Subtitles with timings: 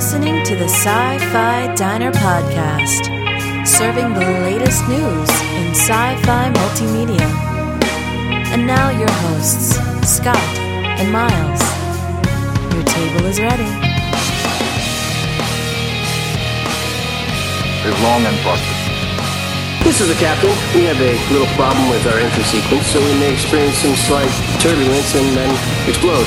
[0.00, 3.04] listening to the Sci Fi Diner Podcast,
[3.68, 5.28] serving the latest news
[5.60, 7.28] in sci fi multimedia.
[8.48, 9.76] And now, your hosts,
[10.08, 10.40] Scott
[10.96, 11.60] and Miles.
[12.72, 13.68] Your table is ready.
[17.84, 18.80] is long and prosperous.
[19.84, 20.48] This is the captain.
[20.72, 24.32] We have a little problem with our entry sequence, so we may experience some slight
[24.64, 25.52] turbulence and then
[25.86, 26.24] explode.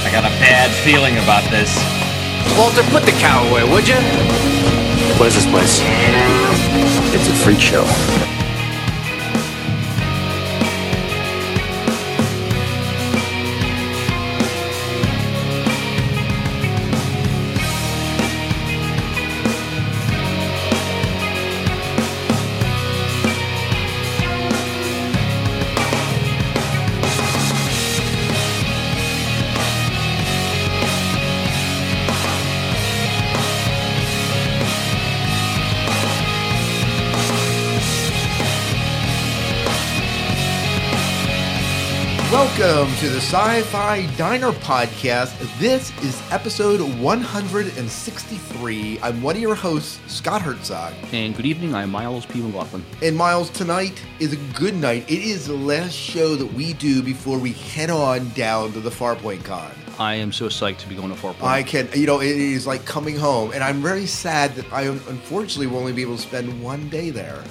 [0.00, 1.97] I got a bad feeling about this.
[2.56, 3.96] Walter, put the cow away, would you?
[5.18, 5.80] What is this place?
[7.12, 8.37] It's a freak show.
[43.08, 45.34] To the Sci Fi Diner Podcast.
[45.58, 49.00] This is episode 163.
[49.00, 50.92] I'm one of your hosts, Scott Herzog.
[51.12, 52.42] And good evening, I'm Miles P.
[52.42, 52.84] McLaughlin.
[53.02, 55.10] And Miles, tonight is a good night.
[55.10, 58.90] It is the last show that we do before we head on down to the
[58.90, 59.70] Farpoint Con.
[59.98, 61.44] I am so psyched to be going to Farpoint.
[61.44, 64.82] I can, you know, it is like coming home, and I'm very sad that I
[64.82, 67.42] unfortunately will only be able to spend one day there.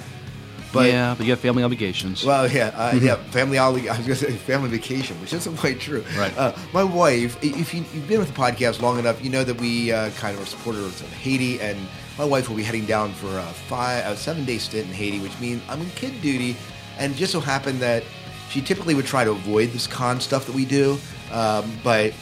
[0.72, 2.24] But yeah, but you have family obligations.
[2.24, 3.56] Well, yeah, uh, yeah, family.
[3.56, 6.04] obli- I was going to say family vacation, which isn't quite true.
[6.16, 6.36] Right.
[6.36, 9.58] Uh, my wife, if you, you've been with the podcast long enough, you know that
[9.58, 11.78] we uh, kind of are supporters of Haiti, and
[12.18, 15.20] my wife will be heading down for a five, a seven day stint in Haiti,
[15.20, 16.56] which means I'm in kid duty,
[16.98, 18.02] and it just so happened that
[18.50, 20.98] she typically would try to avoid this con stuff that we do,
[21.32, 22.12] um, but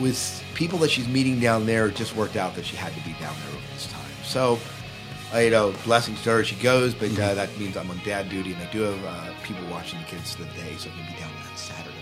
[0.00, 3.00] with people that she's meeting down there, it just worked out that she had to
[3.00, 4.10] be down there over this time.
[4.24, 4.58] So,
[5.40, 8.52] you know, blessings to her, she goes, but uh, that means I'm on dad duty,
[8.52, 11.18] and I do have uh, people watching the kids the day, so I'm gonna be
[11.20, 11.96] down on Saturday.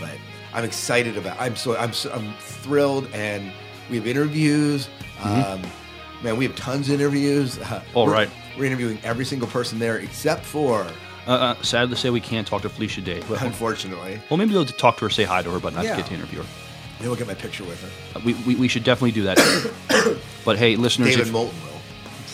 [0.00, 0.10] But
[0.54, 1.40] I'm excited about.
[1.40, 3.52] I'm so I'm so, I'm thrilled, and
[3.90, 4.88] we have interviews.
[5.22, 5.62] Um,
[6.22, 7.58] man, we have tons of interviews.
[7.58, 8.30] Uh, All we're- right.
[8.58, 10.86] we're interviewing every single person there except for,
[11.26, 13.22] Uh, uh, sad to say we can't talk to Felicia Day.
[13.28, 15.96] But, unfortunately, well, maybe we'll talk to her, say hi to her, but not Yeah.
[15.96, 16.48] get to interview her.
[17.04, 18.18] you'll get my picture with her.
[18.18, 19.38] Uh, we, we, we should definitely do that.
[20.44, 21.10] but hey, listeners.
[21.10, 21.67] David if- Moulton will.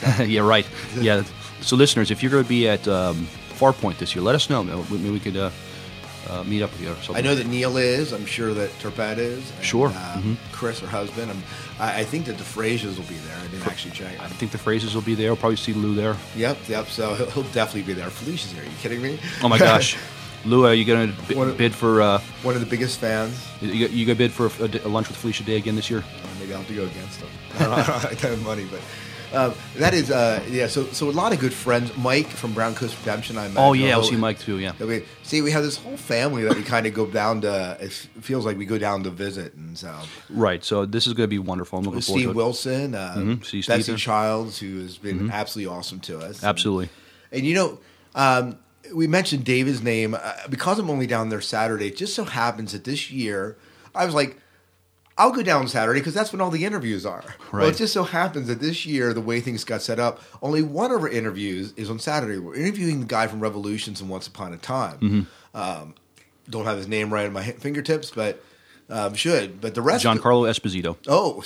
[0.26, 0.66] yeah, right.
[0.98, 1.22] Yeah.
[1.60, 3.26] So, listeners, if you're going to be at um,
[3.58, 4.62] Farpoint this year, let us know.
[4.64, 5.50] Maybe we could uh,
[6.28, 7.16] uh, meet up with you or something.
[7.16, 8.12] I know that Neil is.
[8.12, 9.50] I'm sure that Turpet is.
[9.50, 9.88] and, Sure.
[9.88, 10.36] Uh, Mhm.
[10.52, 11.30] Chris, her husband.
[11.30, 11.42] I'm,
[11.78, 13.36] I, I think that the Frasers will be there.
[13.36, 14.18] I didn't actually check.
[14.20, 15.28] I think the Frasers will be there.
[15.30, 16.16] We'll probably see Lou there.
[16.36, 16.86] Yep, yep.
[16.88, 18.10] So he'll, he'll definitely be there.
[18.10, 18.62] Felicia's here.
[18.62, 19.18] Are you kidding me?
[19.42, 19.96] Oh my gosh.
[20.44, 22.02] Lou, are you going to What- bid for?
[22.02, 23.46] Uh, One of the biggest fans.
[23.62, 26.04] you, you going to bid for a, a lunch with Felicia Day again this year?
[26.38, 27.28] Maybe I'll have to go against him.
[27.58, 28.80] I don't, I don't have money, but.
[29.34, 30.66] Um, that is, uh, yeah.
[30.68, 31.96] So, so a lot of good friends.
[31.96, 33.36] Mike from Browncoats Redemption.
[33.36, 33.56] I met.
[33.58, 34.58] Oh yeah, I'll Oh, see Mike too.
[34.58, 34.72] Yeah.
[34.80, 37.76] we- see, we have this whole family that we kind of go down to.
[37.80, 39.94] It feels like we go down to visit, and so
[40.30, 40.64] Right.
[40.64, 41.78] So this is going to be wonderful.
[41.78, 42.36] I'm looking forward Steve to it.
[42.36, 43.96] Wilson, uh, Mhm, Steve Stephen.
[43.96, 46.42] Childs, who has been absolutely awesome to us.
[46.44, 46.88] Absolutely.
[47.32, 47.78] And you know,
[48.14, 48.56] um,
[48.94, 51.88] we mentioned David's name uh, because I'm only down there Saturday.
[51.88, 53.56] It just so happens that this year,
[53.94, 54.38] I was like,
[55.16, 57.22] I'll go down Saturday because that's when all the interviews are.
[57.52, 60.62] Well, it just so happens that this year, the way things got set up, only
[60.62, 62.38] one of our interviews is on Saturday.
[62.38, 64.98] We're interviewing the guy from Revolutions and Once Upon a Time.
[64.98, 65.56] Mm-hmm.
[65.56, 65.94] Um,
[66.50, 68.42] don't have his name right on my fingertips, but
[68.90, 69.60] um, should.
[69.60, 70.96] But the rest, Giancarlo Esposito.
[71.06, 71.42] Oh,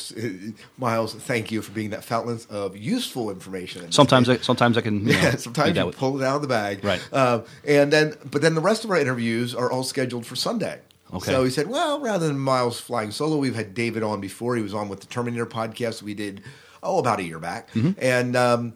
[0.76, 3.84] Miles, thank you for being that fountain of useful information.
[3.84, 4.28] in Sometimes.
[4.28, 5.06] I, sometimes I can.
[5.06, 6.82] You know, Yeah, sometimes you pull it out of the bag.
[6.84, 7.06] Right.
[7.12, 10.80] Uh, and then, but then the rest of our interviews are all scheduled for Sunday.
[11.14, 11.32] Okay.
[11.32, 14.56] So he said, well, rather than Miles flying solo, we've had David on before.
[14.56, 16.42] He was on with the Terminator podcast we did,
[16.82, 17.70] oh, about a year back.
[17.72, 17.92] Mm-hmm.
[17.98, 18.74] And um,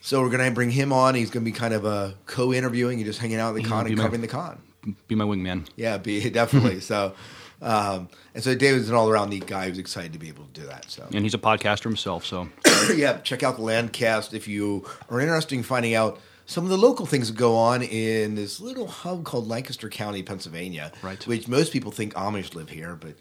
[0.00, 1.14] so we're going to bring him on.
[1.14, 3.68] He's going to be kind of a co interviewing and just hanging out at the
[3.68, 4.62] con be and my- covering the con.
[5.06, 5.68] Be my wingman.
[5.76, 6.80] Yeah, be definitely.
[6.80, 7.14] so,
[7.60, 10.60] um, and so David's an all around neat guy who's excited to be able to
[10.60, 10.90] do that.
[10.90, 12.24] So, And he's a podcaster himself.
[12.24, 12.48] So
[12.94, 16.78] yeah, check out the Landcast if you are interested in finding out some of the
[16.78, 20.90] local things that go on in this little hub called Lancaster County, Pennsylvania.
[21.02, 21.24] Right.
[21.26, 23.14] Which most people think Amish live here, but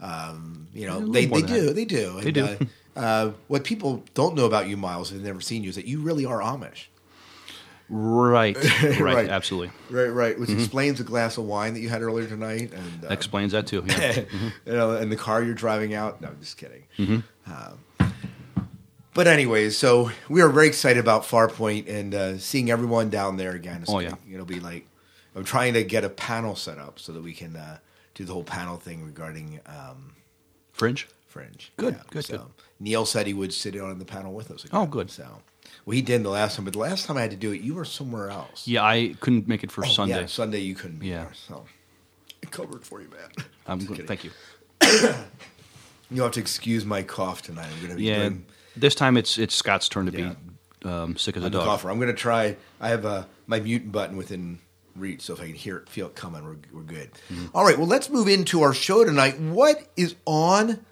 [0.00, 2.44] um, you know they, they do, they do, They do.
[2.44, 2.56] Uh,
[3.00, 5.86] uh, what people don't know about you, Miles, if they've never seen you, is that
[5.86, 6.84] you really are Amish.
[7.88, 9.28] right, right, Right.
[9.28, 9.72] absolutely.
[9.90, 10.32] Right, right.
[10.34, 10.40] Mm-hmm.
[10.40, 13.66] Which explains the glass of wine that you had earlier tonight, and uh, Explains that
[13.66, 13.82] too.
[13.88, 14.20] Yeah.
[14.66, 16.20] you know, and the car you're driving out.
[16.20, 16.84] No, I'm just kidding.
[16.96, 17.52] Mm-hmm.
[17.52, 17.78] Um,
[19.18, 23.50] but anyways, so we are very excited about Farpoint and uh, seeing everyone down there
[23.50, 23.82] again.
[23.82, 24.14] It's Oh, yeah.
[24.32, 24.86] it'll be like
[25.34, 27.78] I'm trying to get a panel set up so that we can uh,
[28.14, 30.14] do the whole panel thing regarding um,
[30.72, 31.08] Fringe.
[31.26, 31.72] Fringe.
[31.76, 32.46] Good, Yeah, good, so good.
[32.78, 34.64] Neil said he would sit on the panel with us.
[34.64, 35.10] Again, Oh, good.
[35.10, 35.24] So,
[35.84, 37.60] well, he did the last time, but the last time I had to do it,
[37.60, 38.68] you were somewhere else.
[38.68, 40.20] Yeah, I couldn't make it for Oh, Sunday.
[40.20, 41.24] Yeah, Sunday you couldn't be Yeah.
[41.24, 41.32] there.
[41.34, 41.64] So
[42.44, 43.46] I covered for you, man.
[43.66, 44.06] I'm good.
[44.06, 44.30] Thank you.
[46.10, 47.66] You'll have to excuse my cough tonight.
[47.72, 48.46] I'm going to be Yeah, doing
[48.80, 50.34] this time it's it's Scott's turn to Yeah.
[50.82, 51.66] be um, sick as a I'm the dog.
[51.66, 51.90] cougher.
[51.90, 52.56] I'm going to try.
[52.80, 54.58] I have uh, my mute button within
[54.94, 57.10] reach, so if I can hear it, feel it coming, we're, we're good.
[57.32, 57.46] Mm-hmm.
[57.54, 59.38] All right, well, let's move into our show tonight.
[59.40, 60.84] What is on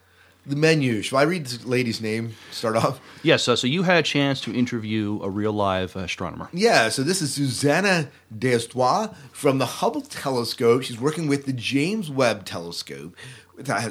[0.44, 1.02] the menu?
[1.02, 2.34] Should I read this lady's name?
[2.52, 3.00] Start off.
[3.24, 6.48] Yes, uh, so you had a chance to interview a real live astronomer.
[6.52, 10.82] Yeah, so this is Susana Deustua from the Hubble Telescope.
[10.82, 13.16] She's working with the James Webb Telescope.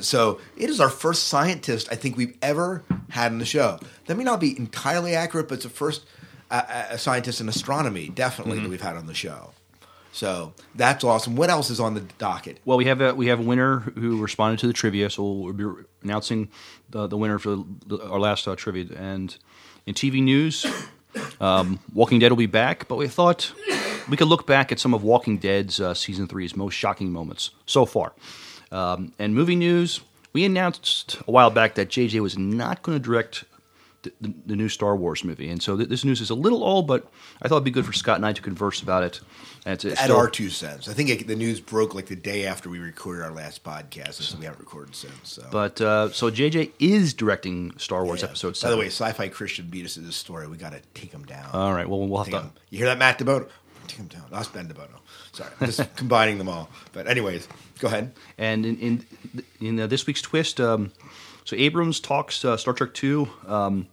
[0.01, 3.79] So it is our first scientist I think we've ever had in the show.
[4.05, 6.05] That may not be entirely accurate, but it's the first
[6.51, 9.51] uh, uh, scientist in astronomy, definitely, that we've had on the show.
[10.11, 11.35] So that's awesome.
[11.35, 12.59] What else is on the docket?
[12.63, 15.53] Well, we have a we have a winner who responded to the trivia, so we'll
[15.53, 15.65] be
[16.03, 16.49] announcing
[16.89, 18.95] the, the winner for the, our last uh, trivia.
[18.97, 19.35] And
[19.85, 20.65] in TV news,
[21.41, 23.51] um, Walking Dead will be back, but we thought
[24.07, 27.51] we could look back at some of Walking Dead's uh, season three's most shocking moments
[27.65, 28.13] so far.
[28.75, 30.01] Um, and movie news,
[30.33, 33.45] we announced a while back that JJ was not going to direct
[34.03, 36.63] the, the, the new Star Wars movie, and so th- this news is a little
[36.63, 37.09] old, but
[37.41, 39.19] I thought it'd be good for Scott and I to converse about it.
[39.65, 40.87] And it's, it's At still- our two cents.
[40.87, 44.13] I think it, the news broke like the day after we recorded our last podcast,
[44.13, 45.15] so we haven't recorded since.
[45.23, 45.47] So.
[45.51, 48.27] But uh, so JJ is directing Star Wars Yeah.
[48.27, 50.47] episode By the way, Sci-Fi Christian beat us to this story.
[50.47, 51.49] We got to take him down.
[51.53, 51.89] all right.
[51.89, 52.41] Well, we'll have Take to.
[52.41, 53.47] him- You hear that, Matt DeBono?
[53.87, 54.25] Take him down.
[54.31, 54.99] Not Ben DeBono.
[55.31, 56.69] Sorry, I'm just combining them all.
[56.93, 57.47] But anyways,
[57.79, 58.13] go ahead.
[58.37, 59.05] And in in,
[59.61, 60.91] in uh, this week's twist, um,
[61.43, 63.87] so Abrams talks uh, Star Trek Two, um,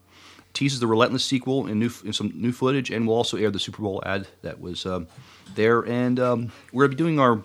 [0.53, 3.59] teases the Relentless sequel in new in some new footage, and we'll also air the
[3.59, 5.07] Super Bowl ad that was um,
[5.55, 5.81] there.
[5.81, 7.43] And um, we're gonna be doing our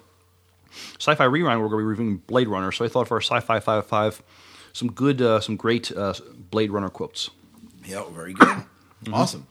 [0.99, 1.59] sci-fi rerun.
[1.59, 2.71] We're gonna be reviewing Blade Runner.
[2.71, 4.21] So I thought for our sci-fi five five,
[4.73, 6.13] some good, uh, some great uh,
[6.51, 7.29] Blade Runner quotes.
[7.85, 8.47] Yeah, very good.
[8.47, 8.63] Mm-hmm.
[9.13, 9.45] Awesome.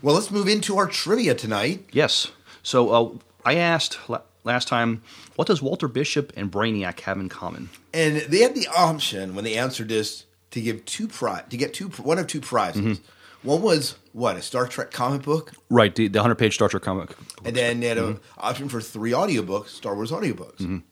[0.00, 1.84] Well, let's move into our trivia tonight.
[1.92, 2.32] Yes.
[2.62, 3.98] So uh, I asked
[4.44, 5.02] last time,
[5.36, 7.68] what does Walter Bishop and Brainiac have in common?
[7.94, 11.72] And they had the option when they answered this to give two pri- to get
[11.74, 12.98] two one of two prizes.
[12.98, 13.48] Mm-hmm.
[13.48, 16.82] One was what a Star Trek comic book, Right, the, the 100 page Star Trek
[16.84, 17.10] comic.
[17.44, 18.40] and then they had an Mm-hmm.
[18.40, 20.82] option for three audiobooks, Star Wars audiobooks.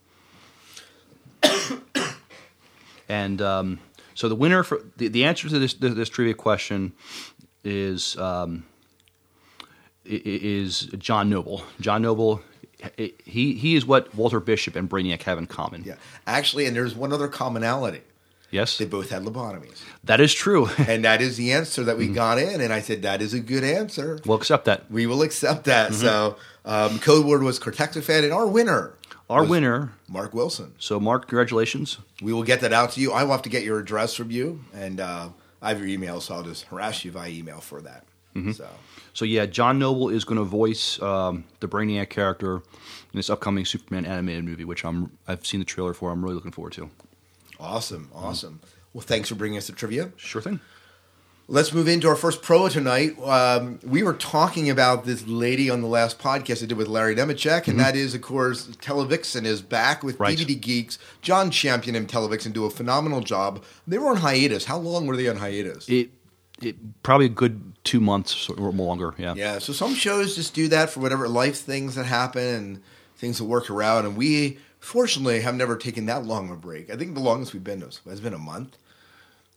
[3.08, 3.80] And um,
[4.14, 6.92] so the winner for the, the answer to this, this, this trivia question
[7.64, 8.64] is um,
[10.04, 11.64] is John Noble.
[11.80, 12.40] John Noble,
[13.24, 15.82] he he is what Walter Bishop and Brainiac have in common.
[15.84, 15.94] Yeah,
[16.26, 18.00] actually, and there's one other commonality.
[18.52, 19.80] Yes, They both had lobotomies.
[20.02, 20.68] that is true.
[20.78, 22.14] And that is the answer that we Mm-hmm.
[22.14, 22.60] got in.
[22.60, 24.18] And I said, that is a good answer.
[24.26, 24.90] we'll accept that.
[24.90, 25.92] We will accept that.
[25.92, 26.00] Mm-hmm.
[26.00, 28.94] So, um, code word was Cortexiphan, and our winner,
[29.28, 29.92] Our winner.
[30.08, 30.74] Mark Wilson.
[30.80, 31.98] So Mark, congratulations.
[32.20, 33.12] We will get that out to you.
[33.12, 35.28] I will have to get your address from you, and uh,
[35.62, 38.04] I have your email, so I'll just harass you via email for that.
[38.34, 38.50] Mm-hmm.
[38.50, 38.68] So,
[39.12, 42.62] So yeah, John Noble is going to voice um, the Brainiac character in
[43.16, 46.10] this upcoming Superman animated movie, which I'm I've seen the trailer for.
[46.10, 46.90] I'm really looking forward to.
[47.58, 48.60] awesome, awesome.
[48.92, 50.10] Well, thanks for bringing us the trivia.
[50.16, 50.60] Sure thing.
[51.48, 53.18] Let's move into our first pro tonight.
[53.20, 57.16] Um, we were talking about this lady on the last podcast I did with Larry
[57.16, 60.22] Nemecek, and that is, of course, Televixen is back with Mm-hmm.
[60.22, 60.38] Right.
[60.38, 60.98] DVD Geeks.
[61.22, 63.64] John Champion and Televixen do a phenomenal job.
[63.84, 64.66] They were on hiatus.
[64.66, 65.88] How long were they on hiatus?
[65.88, 66.10] It,
[66.60, 69.14] it probably a good two months or more longer.
[69.18, 69.34] Yeah.
[69.34, 72.82] Yeah, so some shows just do that for whatever life things that happen and
[73.16, 74.06] things that work around.
[74.06, 76.90] And we, fortunately, have never taken that long of a break.
[76.90, 78.76] I think the longest we've been has been a month.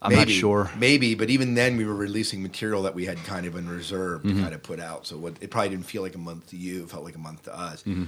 [0.01, 0.69] I'm not sure.
[0.77, 4.23] Maybe, but even then, we were releasing material that we had kind of in reserve
[4.23, 4.35] Mm-hmm.
[4.35, 5.07] to kind of put out.
[5.07, 7.19] So what, it probably didn't feel like a month to you; it felt like a
[7.19, 7.83] month to us.
[7.83, 8.05] Mm-hmm.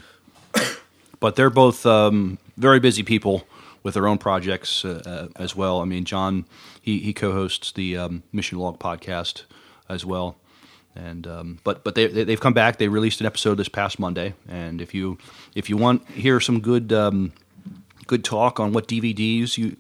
[1.21, 3.47] But they're both um, very busy people
[3.83, 5.79] with their own projects uh, uh, as well.
[5.81, 6.45] I mean, John
[6.85, 9.43] he he co-hosts the um, Mission Log podcast
[9.89, 10.35] as well.
[10.95, 12.77] And um, but but they, they they've come back.
[12.77, 14.35] They released an episode this past Monday.
[14.47, 15.17] And if you
[15.55, 17.33] if you want hear some good um,
[18.05, 19.77] good talk on what DVDs you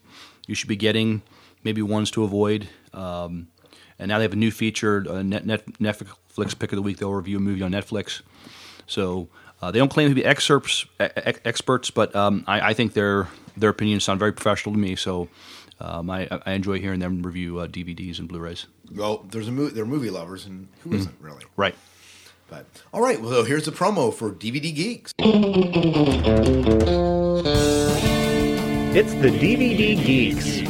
[0.47, 1.21] you should be getting,
[1.63, 2.67] maybe ones to avoid.
[2.91, 3.49] Um,
[3.99, 6.97] and now they have a new feature, uh, Net, Net, Netflix pick of the week.
[6.97, 8.21] They'll review a movie on Netflix.
[8.87, 9.29] So
[9.61, 11.07] uh, they don't claim to be excerpts, e-
[11.45, 14.95] experts, but um, I, I think their their opinions sound very professional to me.
[14.95, 15.29] So
[15.79, 18.65] um, I, I enjoy hearing them review uh, DVDs and Blu-rays.
[18.93, 20.99] Well, there's a mo- they're movie lovers, and who Mm-hmm.
[20.99, 21.43] isn't really?
[21.57, 21.75] Right.
[22.49, 25.13] But all right, well, here's the promo for DVD Geeks.
[28.97, 30.61] It's the DVD Geeks.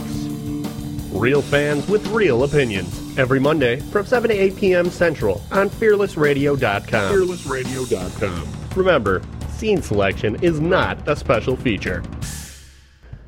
[1.11, 3.01] Real fans with real opinions.
[3.17, 4.89] Every Monday from 7 to 8 p.m.
[4.89, 7.13] Central on FearlessRadio.com.
[7.13, 8.47] FearlessRadio.com.
[8.75, 9.21] Remember,
[9.51, 12.03] scene selection is not a special feature.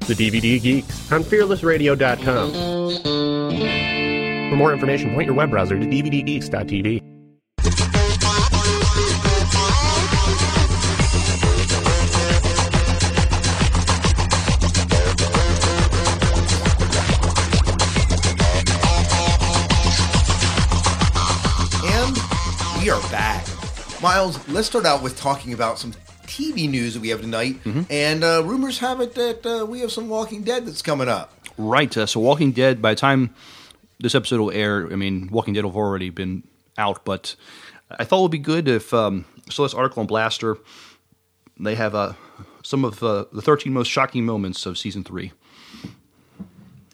[0.07, 2.53] The DVD Geeks on fearlessradio.com.
[4.49, 7.01] For more information, point your web browser to dvdgeeks.tv.
[21.83, 23.45] And we are back.
[24.01, 25.91] Miles, let's start out with talking about some
[26.37, 27.57] TV news that we have tonight.
[27.89, 31.33] And uh, rumors have it that uh, we have some Walking Dead that's coming up.
[31.57, 31.95] Right.
[31.97, 32.81] Uh, so, Walking Dead.
[32.81, 33.33] By the time
[33.99, 36.43] this episode will air, I mean, Walking Dead will have already been
[36.77, 37.03] out.
[37.03, 37.35] But
[37.89, 39.63] I thought it would be good if um, so.
[39.63, 40.59] This article on Blastr,
[41.59, 42.13] they have uh,
[42.63, 45.31] some of uh, the 13 most shocking moments of season three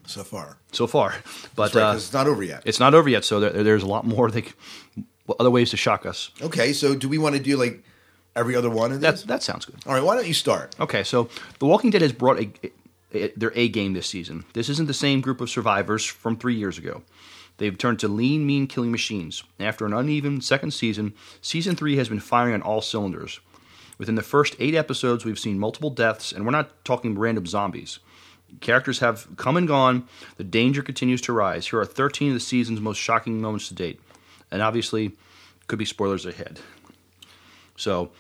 [0.06, 0.58] So far.
[0.72, 1.16] so far.
[1.56, 2.64] But right, uh, it's not over yet.
[2.66, 3.26] it's not over yet.
[3.26, 4.32] So there, there's a lot more.
[4.32, 4.46] They,
[5.40, 6.30] other ways to shock us.
[6.42, 7.84] Okay, so do we want to do like
[8.36, 9.24] every other one of That these?
[9.26, 9.76] that sounds good.
[9.86, 10.76] All right, why don't you start?
[10.80, 12.50] Okay, so The Walking Dead has brought a,
[13.14, 14.46] a, their A game this season.
[14.54, 17.04] This isn't the same group of survivors from three years ago.
[17.58, 19.44] They've turned to lean, mean killing machines.
[19.60, 23.40] After an uneven second season, season three has been firing on all cylinders.
[24.00, 28.00] Within the first eight episodes, we've seen multiple deaths, and we're not talking random zombies.
[28.60, 30.08] Characters have come and gone.
[30.38, 31.68] The danger continues to rise.
[31.68, 34.00] Here are 13 of the season's most shocking moments to date.
[34.52, 35.12] And obviously,
[35.68, 36.60] could be spoilers ahead.
[37.76, 38.12] So,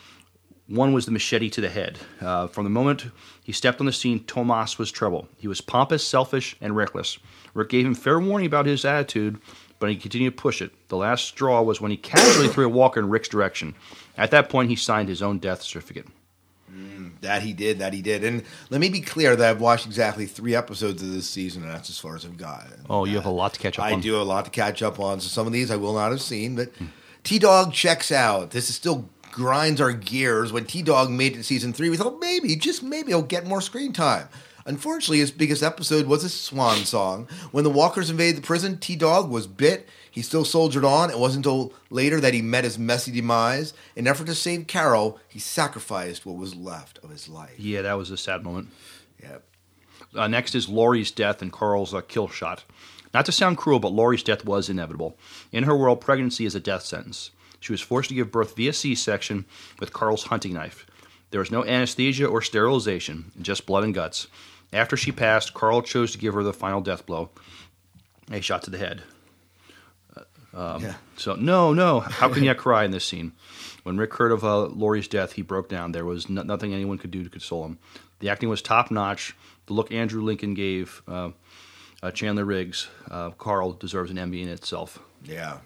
[0.68, 2.00] one was the machete to the head.
[2.22, 3.06] Uh, from the moment
[3.44, 5.28] he stepped on the scene, Tomas was trouble.
[5.38, 7.20] He was pompous, selfish, and reckless.
[7.54, 9.40] Rick gave him fair warning about his attitude,
[9.80, 10.72] but he continued to push it.
[10.88, 13.76] The last straw was when he casually threw a walker in Rick's direction.
[14.18, 16.08] At that point, he signed his own death certificate.
[17.22, 18.24] That he did, that he did.
[18.24, 21.72] And let me be clear that I've watched exactly three episodes of this season, and
[21.72, 22.86] that's as far as I've gotten.
[22.90, 24.00] Oh, you have a lot to catch up I on.
[24.00, 25.22] I do have a lot to catch up on.
[25.22, 26.72] So some of these I will not have seen, but
[27.24, 28.52] T Dog checks out.
[28.52, 30.54] This is still grinds our gears.
[30.54, 33.46] When T Dog made it to season three, we thought maybe, just maybe, he'll get
[33.46, 34.30] more screen time.
[34.66, 37.28] Unfortunately, his biggest episode was a swan song.
[37.52, 39.90] When the walkers invaded the prison, T Dog was bit.
[40.10, 41.10] He still soldiered on.
[41.10, 43.74] It wasn't until later that he met his messy demise.
[43.96, 47.60] In an effort to save Carol, he sacrificed what was left of his life.
[47.60, 48.70] Yeah, that was a sad moment.
[49.22, 49.40] Yeah.
[50.16, 52.64] Uh, next is Lori's death and Carl's uh, kill shot.
[53.14, 55.18] Not to sound cruel, but Lori's death was inevitable.
[55.52, 57.32] In her world, pregnancy is a death sentence.
[57.64, 59.46] She was forced to give birth via C section
[59.80, 60.86] with Carl's hunting knife.
[61.32, 64.28] There was no anesthesia or sterilization, just blood and guts.
[64.74, 67.30] After she passed, Carl chose to give her the final death blow
[68.30, 69.04] a shot to the head.
[70.54, 70.96] yeah.
[71.16, 72.02] So, no, no.
[72.02, 73.32] How can you cry in this scene?
[73.84, 75.94] When Rick heard of uh, Lori's death, he broke down.
[75.94, 77.78] There was no- nothing anyone could do to console him.
[78.20, 79.38] The acting was top notch.
[79.68, 81.30] The look Andrew Lincoln gave uh,
[82.02, 85.00] uh, Chandler Riggs, uh, Carl deserves an Emmy in itself.
[85.24, 85.60] Yeah.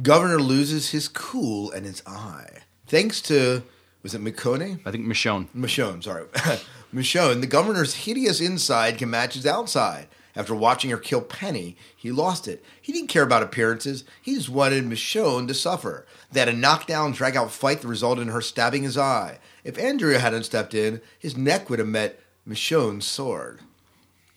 [0.00, 2.60] Governor loses his cool and his eye.
[2.86, 3.62] Thanks to,
[4.02, 4.80] was it McConey?
[4.86, 5.48] I think Michonne.
[5.54, 6.24] Michonne, sorry.
[6.94, 10.08] Michonne, the governor's hideous inside can match his outside.
[10.34, 12.64] After watching her kill Penny, he lost it.
[12.80, 14.04] He didn't care about appearances.
[14.22, 16.06] He just wanted Michonne to suffer.
[16.30, 19.40] They had a knockdown, drag out fight that resulted in her stabbing his eye.
[19.62, 22.18] If Andrea hadn't stepped in, his neck would have met
[22.48, 23.60] Michonne's sword.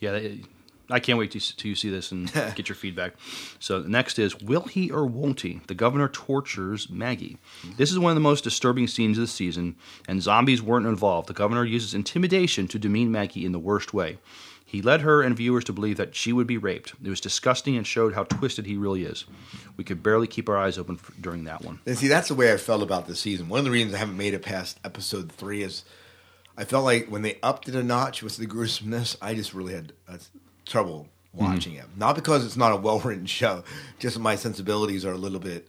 [0.01, 0.19] Yeah,
[0.89, 3.13] I can't wait to, to see this and get your feedback.
[3.59, 5.61] So the next is Will he or won't he?
[5.67, 7.37] The governor tortures Maggie.
[7.77, 9.75] This is one of the most disturbing scenes of the season,
[10.07, 11.27] and zombies weren't involved.
[11.27, 14.19] The governor uses intimidation to demean Maggie in the worst way.
[14.67, 16.93] He led her and viewers to believe that she would be raped.
[17.03, 19.25] It was disgusting and showed how twisted he really is.
[19.77, 21.79] We could barely keep our eyes open for, during that one.
[21.85, 23.47] And see, that's the way I felt about this season.
[23.47, 25.85] One of the reasons I haven't made it past episode three is
[26.57, 29.73] I felt like when they upped it a notch with the gruesomeness, I just really
[29.73, 30.17] had uh,
[30.65, 31.85] trouble watching it.
[31.97, 33.63] Not because it's not a well written show,
[33.99, 35.67] just my sensibilities are a little bit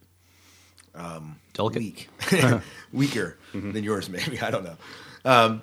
[1.52, 1.80] Delicate.
[1.82, 2.08] weak,
[2.92, 4.40] weaker than yours, maybe.
[4.40, 4.76] I don't know.
[5.24, 5.62] Um,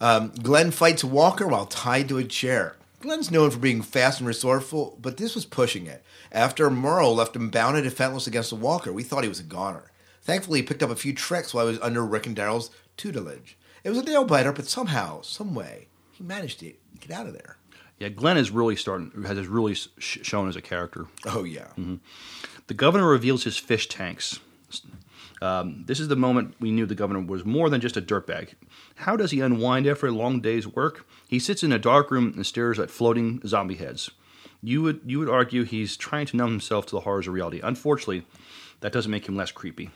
[0.00, 2.76] um, Glenn fights Walker while tied to a chair.
[3.00, 6.02] Glenn's known for being fast and resourceful, but this was pushing it.
[6.32, 9.44] After Merle left him bound and defenseless against the Walker, we thought he was a
[9.44, 9.92] goner.
[10.22, 13.56] Thankfully, he picked up a few tricks while he was under Rick and Daryl's tutelage.
[13.84, 17.34] It was a nail biter, but somehow, some way, he managed to get out of
[17.34, 17.58] there.
[17.98, 19.88] Yeah, Glenn is really starting has really sh-
[20.22, 21.06] shown as a character.
[21.24, 21.68] Oh yeah,
[22.66, 24.40] The governor reveals his fish tanks.
[25.42, 28.54] Um, this is the moment we knew the governor was more than just a dirtbag.
[28.96, 31.06] How does he unwind after a long day's work?
[31.28, 34.10] He sits in a dark room and stares at floating zombie heads.
[34.62, 37.60] You would you would argue he's trying to numb himself to the horrors of reality.
[37.62, 38.24] Unfortunately,
[38.80, 39.90] that doesn't make him less creepy.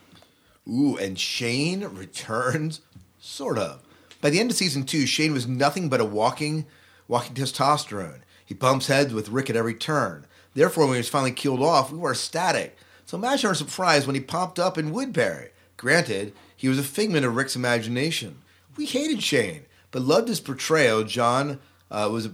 [0.67, 2.81] Ooh, and Shane returns,
[3.19, 3.81] sort of.
[4.21, 6.67] By the end of season two, Shane was nothing but a walking,
[7.11, 8.21] walking testosterone.
[8.45, 10.25] He bumps heads with Rick at every turn.
[10.53, 12.77] Therefore, when he was finally killed off, we were ecstatic.
[13.05, 15.49] So imagine our surprise when he popped up in Woodbury.
[15.75, 18.37] Granted, he was a figment of Rick's imagination.
[18.77, 21.03] We hated Shane, but loved his portrayal.
[21.03, 22.29] John uh, was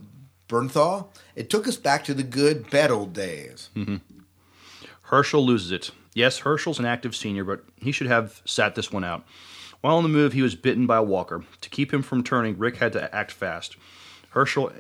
[0.47, 1.07] Bernthal.
[1.35, 3.69] It took us back to the good, bad old days.
[5.09, 5.89] Hershel loses it.
[6.13, 9.25] Yes, Hershel's an active senior, but he should have sat this one out.
[9.81, 11.43] While on the move, he was bitten by a walker.
[11.61, 13.75] To keep him from turning, Rick had to act fast.
[14.37, 14.71] Hershel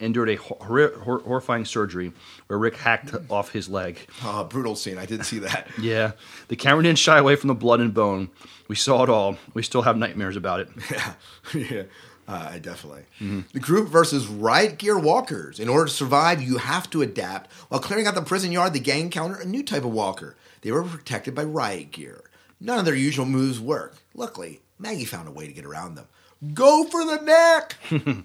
[0.00, 2.12] endured a hor- hor- horrifying surgery
[2.46, 3.98] where Rick hacked off his leg.
[4.24, 4.98] Oh, brutal scene.
[4.98, 5.68] I did see that.
[5.80, 6.12] Yeah,
[6.48, 8.30] the camera didn't shy away from the blood and bone.
[8.68, 9.36] We saw it all.
[9.54, 10.68] We still have nightmares about it.
[10.90, 11.14] yeah,
[11.54, 11.82] yeah.
[12.28, 13.04] Uh, definitely.
[13.52, 15.60] The group versus riot gear walkers.
[15.60, 17.52] In order to survive, you have to adapt.
[17.68, 20.34] While clearing out the prison yard, the gang encountered a new type of walker.
[20.62, 22.24] They were protected by riot gear.
[22.60, 24.00] None of their usual moves worked.
[24.12, 26.06] Luckily, Maggie found a way to get around them.
[26.54, 27.76] Go for the neck!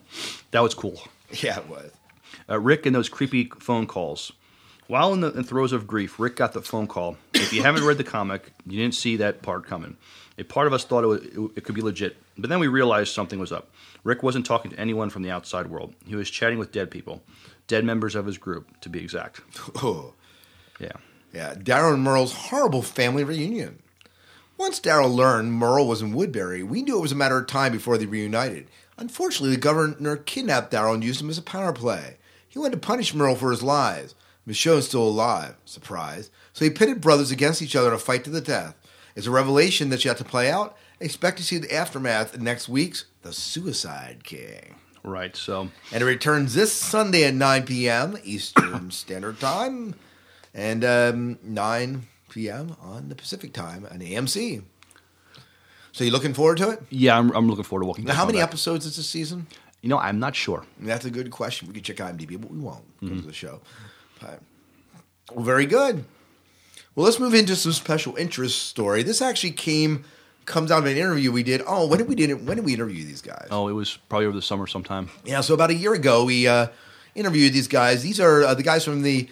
[0.52, 1.02] That was cool.
[1.42, 1.92] yeah, it was.
[2.50, 4.34] Uh, Rick and those creepy phone calls.
[4.88, 7.16] While in the in throes of grief, Rick got the phone call.
[7.34, 9.96] If you haven't read the comic, you didn't see that part coming.
[10.38, 12.68] A part of us thought it, was, it, it could be legit, but then we
[12.68, 13.72] realized something was up.
[14.04, 15.94] Rick wasn't talking to anyone from the outside world.
[16.06, 17.22] He was chatting with dead people,
[17.68, 19.40] dead members of his group, to be exact.
[19.82, 20.14] Oh,
[20.82, 20.92] Yeah.
[21.34, 21.54] yeah.
[21.56, 23.82] Daryl and Merle's horrible family reunion.
[24.62, 27.72] Once Daryl learned Merle was in Woodbury, we knew it was a matter of time
[27.72, 28.68] before they reunited.
[28.96, 32.18] Unfortunately, the governor kidnapped Daryl and used him as a power play.
[32.48, 34.14] He wanted to punish Merle for his lies.
[34.46, 36.30] Michonne's still alive, surprise.
[36.54, 38.76] So he pitted brothers against each other in a fight to the death.
[39.16, 40.78] It's a revelation that's yet to play out.
[41.00, 44.76] Expect to see the aftermath in next week's The Suicide King.
[45.04, 45.36] Right.
[45.36, 48.16] So, And it returns this Sunday at 9 p.m.
[48.24, 49.96] Eastern Standard Time
[50.54, 52.76] and um, 9 p.m.
[52.82, 54.64] on the Pacific Time on AMC.
[55.92, 56.82] So you looking forward to it?
[56.90, 59.46] yeah, I'm, I'm looking forward to Walking Now, how many episodes is this season?
[59.82, 60.64] You know, I'm not sure.
[60.80, 61.68] That's a good question.
[61.68, 63.60] We could check IMDb, but we won't because of the show.
[64.20, 64.40] But,
[65.34, 66.06] well, very good.
[66.96, 69.04] Well, let's move into some special interest story.
[69.04, 70.06] This actually came
[70.46, 71.62] comes out of an interview we did.
[71.66, 72.42] Oh, when did we did it?
[72.42, 73.48] when did we interview these guys?
[73.52, 75.10] Oh, it was probably over the summer sometime.
[75.24, 76.68] Yeah, so about a year ago, we uh,
[77.16, 78.04] interviewed these guys.
[78.04, 79.30] These are uh, the guys from the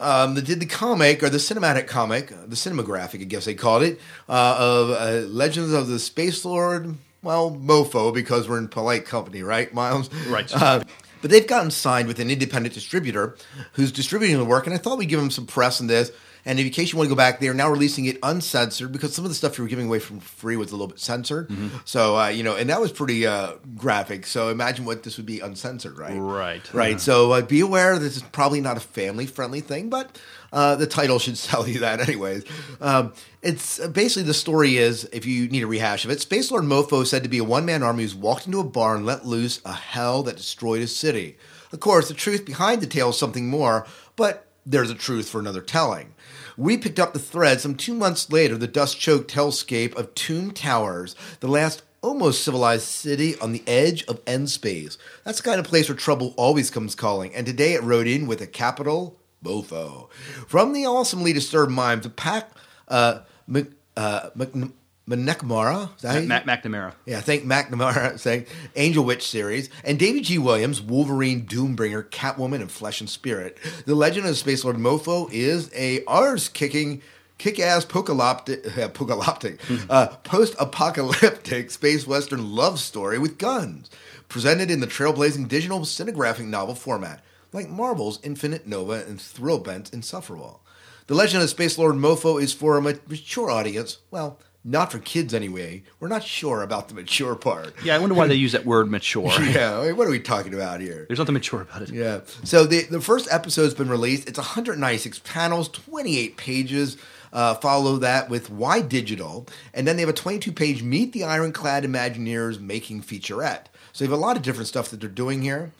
[0.00, 3.82] um, that did the comic or the cinematic comic, the cinematographic, I guess they called
[3.82, 6.96] it, uh, of uh, Legends of the Space Lord.
[7.22, 10.12] Well, mofo because we're in polite company, right, Miles?
[10.26, 10.50] Right.
[10.54, 10.82] Uh,
[11.20, 13.36] but they've gotten signed with an independent distributor
[13.74, 16.10] who's distributing the work, and I thought we'd give them some press on this.
[16.44, 19.14] And in case you want to go back, they are now releasing it uncensored because
[19.14, 21.50] some of the stuff you were giving away from free was a little bit censored.
[21.84, 24.26] So uh, you know, and that was pretty uh, graphic.
[24.26, 26.16] So imagine what this would be uncensored, right?
[26.18, 26.74] Right.
[26.74, 27.00] right.
[27.00, 30.18] So uh, be aware this is probably not a family-friendly thing, but
[30.52, 32.44] uh, the title should tell you that, anyways.
[32.80, 36.50] Um, it's uh, basically the story is, if you need a rehash of it, Space
[36.50, 39.06] Lord Mofo is said to be a one-man army who's walked into a bar and
[39.06, 41.36] let loose a hell that destroyed a city.
[41.72, 45.38] Of course, the truth behind the tale is something more, but there's a truth for
[45.38, 46.14] another telling.
[46.60, 50.50] We picked up the thread some two months later, the dust choked hellscape of Tomb
[50.50, 54.98] Towers, the last almost civilized city on the edge of end space.
[55.24, 58.26] That's the kind of place where trouble always comes calling, and today it rode in
[58.26, 60.10] with a capital Mofo.
[60.46, 62.50] From the awesomely disturbed minds of pack.
[62.88, 64.70] uh, Mc, uh, Mc,
[65.08, 66.92] Manekmara, is that how you- Matt McNamara.
[67.06, 70.38] yeah, thank McNamara saying Angel Witch series and David G.
[70.38, 73.58] Williams, Wolverine, Doombringer, Catwoman, and Flesh and Spirit.
[73.86, 77.02] The Legend of Space Lord Mofo is a arse kicking.
[77.38, 83.88] Kick-ass apocalyptic, uh, apocalyptic uh, post-apocalyptic space western love story with guns,
[84.28, 90.60] presented in the trailblazing digital cinegraphic novel format, like Marvel's Infinite Nova and Thrillbent Insufferable.
[91.06, 93.98] The Legend of Space Lord Mofo is for a mature audience.
[94.10, 95.82] Well, not for kids anyway.
[95.98, 97.74] We're not sure about the mature part.
[97.84, 99.30] Yeah, I wonder why they use that word mature.
[99.40, 101.06] Yeah, I mean, what are we talking about here?
[101.08, 101.90] There's nothing mature about it.
[101.90, 102.20] Yeah.
[102.44, 104.28] So the the first episode's been released.
[104.28, 106.96] It's 196 panels, 28 pages.
[107.32, 111.22] Uh, follow that with Why Digital, and then they have a 22 page Meet the
[111.22, 113.66] Ironclad Imagineers making featurette.
[113.92, 115.70] So they have a lot of different stuff that they're doing here.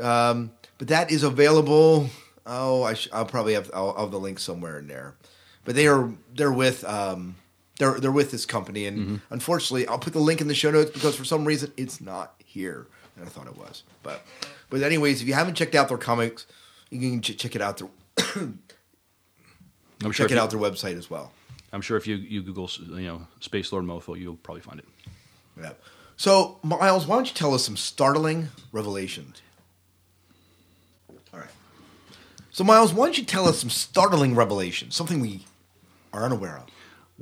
[0.00, 2.08] Um, but that is available.
[2.46, 5.14] Oh, I sh- I'll probably have I'll, I'll have the link somewhere in there.
[5.64, 7.34] But they are they're with um,
[7.82, 9.16] they're they're with this company, and mm-hmm.
[9.30, 12.34] unfortunately, I'll put the link in the show notes because for some reason it's not
[12.44, 13.82] here, and I thought it was.
[14.02, 14.22] But
[14.70, 16.46] but anyways, if you haven't checked out their comics,
[16.90, 17.78] you can ch- check it out.
[17.78, 17.88] Their,
[18.36, 18.58] I'm
[20.00, 21.32] sure check it you- out their website as well.
[21.72, 24.86] I'm sure if you, you Google you know Space Lord Mofo, you'll probably find it.
[25.58, 25.72] Yeah.
[26.16, 29.42] So Miles, why don't you tell us some startling revelations?
[31.32, 31.48] All right.
[32.50, 35.46] So Miles, why don't you tell us some startling revelations, something we
[36.12, 36.66] are unaware of?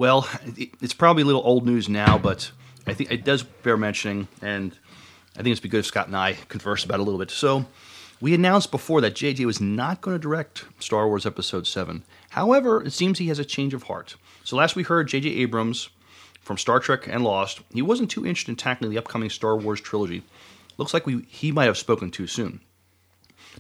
[0.01, 2.53] Well, it's probably a little old news now, but
[2.87, 4.73] I think it does bear mentioning, and
[5.37, 7.31] I think it's be good if Scott and I converse about it a little bit.
[7.31, 7.67] So,
[8.19, 12.03] we announced before that JJ was not going to direct Star Wars Episode 7.
[12.31, 14.17] However, it seems he has a change of heart.
[14.43, 15.91] So, last we heard, JJ Abrams
[16.41, 19.83] from Star Trek and Lost, he wasn't too interested in tackling the upcoming Star Wars
[19.83, 20.23] trilogy.
[20.79, 22.63] Looks like we, he might have spoken too soon.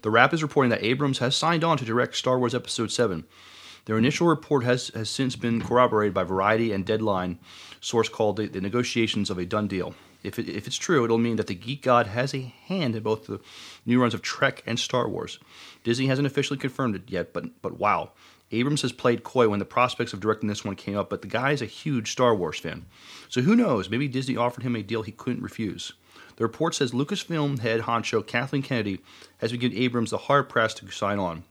[0.00, 3.26] The Wrap is reporting that Abrams has signed on to direct Star Wars Episode 7.
[3.90, 7.40] Their initial report has, has since been corroborated by Variety and Deadline,
[7.81, 9.96] source called the, the negotiations of a done deal.
[10.22, 13.03] If, it, if it's true, it'll mean that the Geek God has a hand in
[13.03, 13.40] both the
[13.85, 15.40] new runs of Trek and Star Wars.
[15.83, 18.12] Disney hasn't officially confirmed it yet, but, but wow.
[18.53, 21.26] Abrams has played coy when the prospects of directing this one came up, but the
[21.26, 22.87] guy is a huge Star Wars fan.
[23.29, 23.90] So who knows?
[23.90, 25.94] Maybe Disney offered him a deal he couldn't refuse.
[26.37, 29.00] The report says Lucasfilm head honcho Kathleen Kennedy
[29.38, 31.42] has been giving Abrams the hard press to sign on,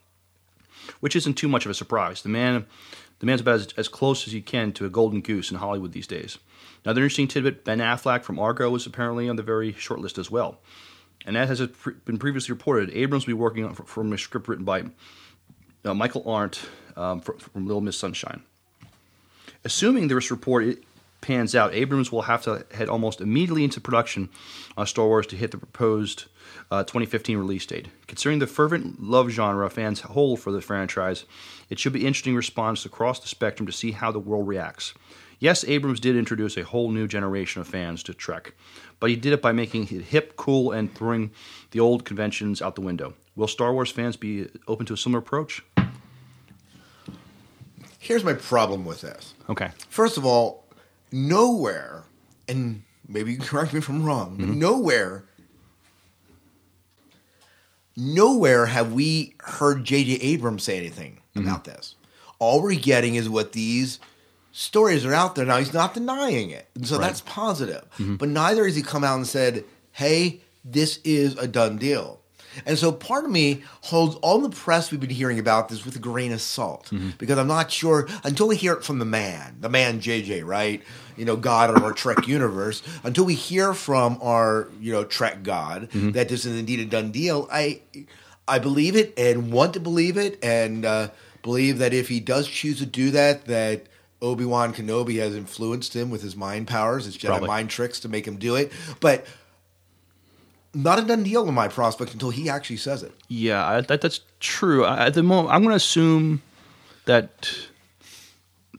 [1.00, 2.22] which isn't too much of a surprise.
[2.22, 2.65] The man,
[3.20, 5.92] the man's about as, as close as he can to a golden goose in Hollywood
[5.92, 6.38] these days.
[6.84, 10.32] Another interesting tidbit: Ben Affleck from Argo is apparently on the very short list as
[10.32, 10.60] well.
[11.26, 11.68] And as has
[12.06, 14.84] been previously reported, Abrams will be working on, from a script written by
[15.84, 16.62] uh, Michael Arndt
[16.96, 18.42] um, from, from Little Miss Sunshine.
[19.65, 20.78] Assuming this report
[21.21, 24.29] pans out, Abrams will have to head almost immediately into production
[24.77, 26.25] on Star Wars to hit the proposed
[26.71, 27.88] uh, 2015 release date.
[28.08, 31.25] Considering the fervent love genre fans hold for the franchise,
[31.69, 34.93] it should be interesting response across the spectrum to see how the world reacts.
[35.39, 38.53] Yes, Abrams did introduce a whole new generation of fans to Trek,
[38.99, 41.32] but he did it by making it hip, cool, and throwing
[41.71, 43.13] the old conventions out the window.
[43.38, 45.63] Will Star Wars fans be open to a similar approach?
[47.99, 49.34] Here's my problem with this.
[49.49, 49.71] Okay.
[49.89, 50.65] First of all,
[51.12, 52.04] nowhere,
[52.48, 54.60] and maybe you can correct me if I'm wrong, but mm-hmm.
[54.60, 55.26] nowhere,
[57.95, 60.13] nowhere have we heard J.J.
[60.15, 61.48] Abrams say anything mm-hmm.
[61.48, 61.95] about this.
[62.39, 64.00] All we're getting is what these
[64.52, 65.45] stories are out there.
[65.45, 66.67] Now, he's not denying it.
[66.76, 67.84] And so that's positive.
[67.98, 68.15] Mm-hmm.
[68.15, 72.22] But neither has he come out and said, hey, this is a done deal.
[72.65, 75.95] And so part of me holds all the press we've been hearing about this with
[75.95, 79.57] a grain of salt because I'm not sure until we hear it from the man,
[79.59, 80.81] the man JJ, right?
[81.15, 82.81] You know, God of our Trek universe.
[83.03, 87.12] Until we hear from our, you know, Trek God that this is indeed a done
[87.12, 87.81] deal, I,
[88.47, 91.09] I believe it and want to believe it and uh,
[91.43, 93.83] believe that if he does choose to do that, that
[94.21, 97.47] Obi Wan Kenobi has influenced him with his mind powers, his Jedi Probably.
[97.47, 98.71] mind tricks to make him do it.
[98.99, 99.25] But
[100.73, 103.12] not a done deal in my prospect until he actually says it.
[103.27, 104.86] Yeah, I, that that's true.
[104.86, 106.41] I, at the moment, I'm going to assume
[107.05, 107.49] that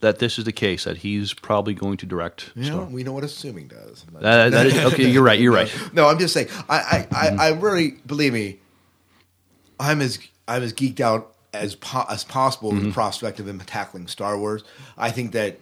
[0.01, 0.85] that this is the case.
[0.85, 2.51] That he's probably going to direct.
[2.61, 4.05] Star- know, we know what assuming does.
[4.19, 5.39] That- that is, okay, you're right.
[5.39, 5.71] You're right.
[5.93, 6.47] No, I'm just saying.
[6.69, 8.59] I, I, I, I really believe me.
[9.79, 12.93] I'm as I'm as geeked out as po- as possible with the mm-hmm.
[12.93, 14.63] prospect of him tackling Star Wars.
[14.97, 15.59] I think that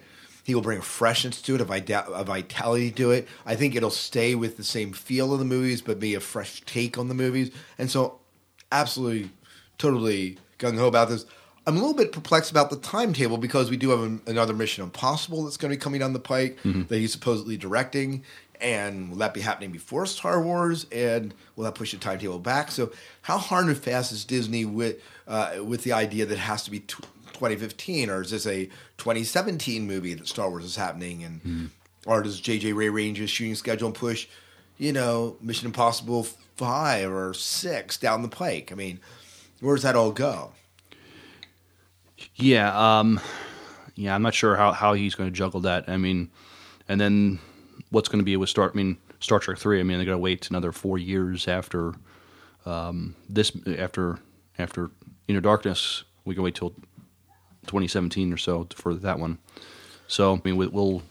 [0.50, 3.28] he will bring a freshness to it, a, a vitality to it.
[3.46, 6.60] I think it'll stay with the same feel of the movies, but be a fresh
[6.62, 7.52] take on the movies.
[7.78, 8.18] And so,
[8.72, 9.30] absolutely,
[9.78, 11.24] totally gung ho about this.
[11.68, 14.82] I'm a little bit perplexed about the timetable because we do have an, another Mission
[14.82, 18.24] Impossible that's going to be coming down the pike that he's supposedly directing.
[18.60, 20.84] And will that be happening before Star Wars?
[20.90, 22.72] And will that push the timetable back?
[22.72, 22.90] So,
[23.22, 26.72] how hard and fast is Disney with uh, with the idea that it has to
[26.72, 27.04] be t-
[27.40, 28.66] 2015, or is this a
[28.98, 31.24] 2017 movie that Star Wars is happening?
[31.24, 31.70] And
[32.06, 34.28] or does JJ Ray Range's shooting schedule and push,
[34.76, 36.24] you know, Mission Impossible
[36.56, 38.70] five or six down the pike?
[38.70, 39.00] I mean,
[39.60, 40.52] where does that all go?
[42.34, 43.18] Yeah, um,
[43.94, 44.14] yeah.
[44.14, 45.88] I'm not sure how, how he's going to juggle that.
[45.88, 46.30] I mean,
[46.88, 47.38] and then
[47.88, 48.70] what's going to be with Star?
[48.70, 49.80] I mean, Star Trek three.
[49.80, 51.94] I mean, they're going to wait another four years after
[52.66, 54.18] um, this after
[54.58, 54.90] after
[55.26, 56.04] Into Darkness.
[56.26, 56.74] We can wait till
[57.70, 59.38] 2017 or so for that one.
[60.08, 61.02] So I mean, we, we'll.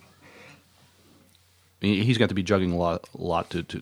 [1.82, 3.82] I mean, he's got to be juggling a lot, a lot to, to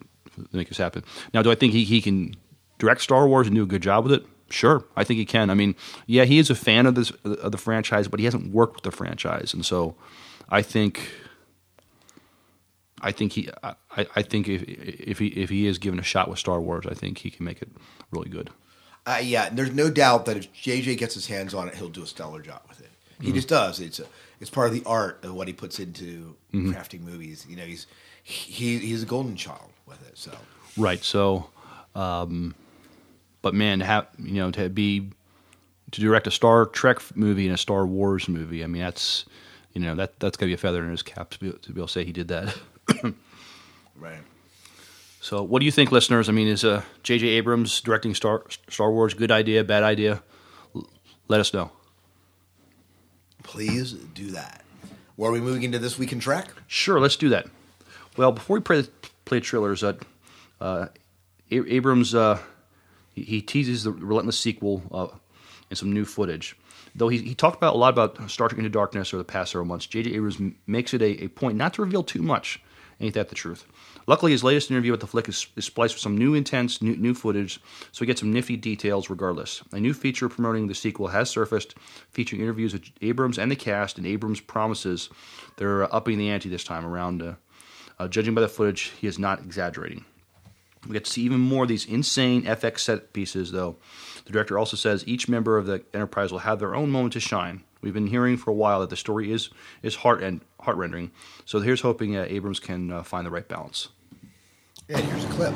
[0.52, 1.02] make this happen.
[1.34, 2.36] Now, do I think he, he can
[2.78, 4.24] direct Star Wars and do a good job with it?
[4.50, 5.50] Sure, I think he can.
[5.50, 5.74] I mean,
[6.06, 8.84] yeah, he is a fan of this of the franchise, but he hasn't worked with
[8.84, 9.96] the franchise, and so
[10.48, 11.10] I think,
[13.02, 13.74] I think he, I,
[14.16, 16.94] I think if if he if he is given a shot with Star Wars, I
[16.94, 17.68] think he can make it
[18.10, 18.48] really good.
[19.08, 21.88] Uh, yeah, and there's no doubt that if JJ gets his hands on it, he'll
[21.88, 22.90] do a stellar job with it.
[23.22, 23.80] He just does.
[23.80, 24.04] It's a,
[24.38, 27.46] it's part of the art of what he puts into crafting movies.
[27.48, 27.86] You know, he's
[28.22, 30.18] he he's a golden child with it.
[30.18, 30.32] So
[30.76, 31.02] Right.
[31.02, 31.48] So,
[31.94, 32.54] um,
[33.42, 35.10] but man, to have you know to be
[35.90, 39.24] to direct a Star Trek movie and a Star Wars movie, I mean that's
[39.72, 41.80] you know that that's gonna be a feather in his cap to be, to be
[41.80, 42.56] able to say he did that.
[43.96, 44.20] right.
[45.28, 46.28] So, what do you think, listeners?
[46.28, 47.26] I mean, is uh, J.J.
[47.28, 50.22] Abrams directing Star Star Wars good idea, bad idea?
[50.74, 50.88] L-
[51.28, 51.70] let us know.
[53.42, 54.64] Please do that.
[55.16, 56.48] Where are we moving into this week in Trek?
[56.66, 57.46] Sure, let's do that.
[58.16, 58.84] Well, before we play,
[59.24, 59.94] play trailers, uh,
[60.60, 60.86] uh,
[61.50, 62.38] A- Abrams uh,
[63.14, 65.08] he, he teases the relentless sequel uh,
[65.70, 66.56] and some new footage.
[66.94, 69.52] though he, he talked about a lot about Star Trek Into Darkness over the past
[69.52, 70.14] several months, J.J.
[70.14, 72.60] Abrams m- makes it a, a point not to reveal too much.
[73.00, 73.64] Ain't that the truth?
[74.08, 76.96] Luckily, his latest interview with the flick is, is spliced with some new intense, new,
[76.96, 77.60] new footage,
[77.92, 79.62] so we get some nifty details regardless.
[79.70, 81.74] A new feature promoting the sequel has surfaced,
[82.10, 85.10] featuring interviews with Abrams and the cast, and Abrams promises
[85.58, 87.20] they're upping the ante this time around.
[87.20, 87.34] Uh,
[87.98, 90.06] uh, judging by the footage, he is not exaggerating.
[90.86, 93.76] We get to see even more of these insane FX set pieces, though.
[94.24, 97.20] The director also says each member of the Enterprise will have their own moment to
[97.20, 97.62] shine.
[97.82, 99.50] We've been hearing for a while that the story is
[99.82, 101.10] is heart and heart rendering.
[101.44, 103.90] So here's hoping uh, Abrams can uh, find the right balance.
[104.90, 105.52] Yeah, here's a clip.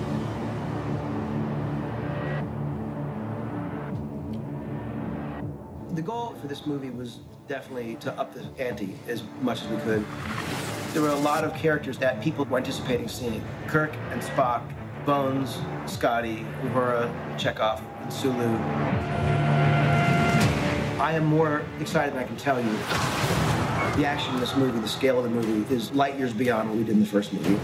[5.95, 9.79] The goal for this movie was definitely to up the ante as much as we
[9.79, 10.05] could.
[10.93, 13.43] There were a lot of characters that people were anticipating seeing.
[13.69, 14.71] Kirk and Spock,
[15.07, 18.55] Bones, Scotty, Uhura, Chekhov, and Sulu.
[21.01, 22.71] I am more excited than I can tell you.
[23.97, 26.77] The action in this movie, the scale of the movie, is light years beyond what
[26.77, 27.59] we did in the first movie.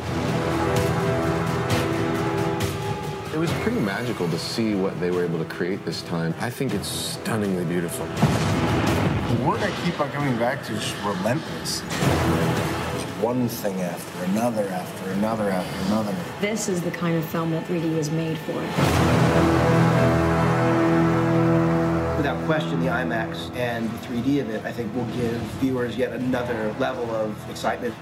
[3.39, 6.35] It was pretty magical to see what they were able to create this time.
[6.41, 8.05] I think it's stunningly beautiful.
[8.05, 11.83] The word I keep on coming back to is relentless.
[11.83, 16.13] It's one thing after another, after another, after another.
[16.41, 18.55] This is the kind of film that 3D is made for.
[22.17, 26.13] Without question, the IMAX and the 3D of it, I think, will give viewers yet
[26.13, 27.95] another level of excitement.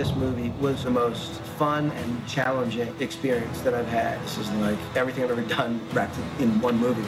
[0.00, 4.18] This movie was the most fun and challenging experience that I've had.
[4.22, 7.02] This is like everything I've ever done wrapped in one movie.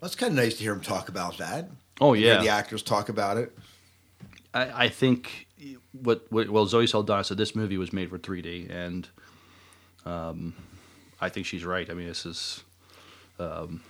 [0.00, 1.68] That's kind of nice to hear him talk about that.
[2.00, 2.40] Oh, Hear yeah.
[2.40, 3.54] the actors talk about it.
[4.54, 5.45] I, I think
[5.92, 9.08] what, what well Zoe Saldana said this movie was made for 3D, and
[10.04, 10.54] um,
[11.20, 11.88] I think she's right.
[11.90, 12.62] I mean, this is
[13.38, 13.82] um,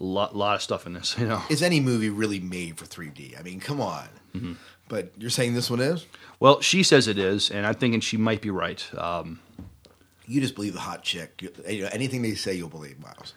[0.00, 1.16] a lot, lot of stuff in this.
[1.18, 3.38] You know, Is any movie really made for 3D?
[3.38, 4.08] I mean, come on.
[4.34, 4.52] Mm-hmm.
[4.88, 6.06] But you're saying this one is?
[6.40, 8.84] well, she says it is, and I'm thinking she might be right.
[8.98, 9.40] Um,
[10.26, 11.42] You just believe the hot chick.
[11.66, 13.34] You- know, anything they say, you'll believe, Miles.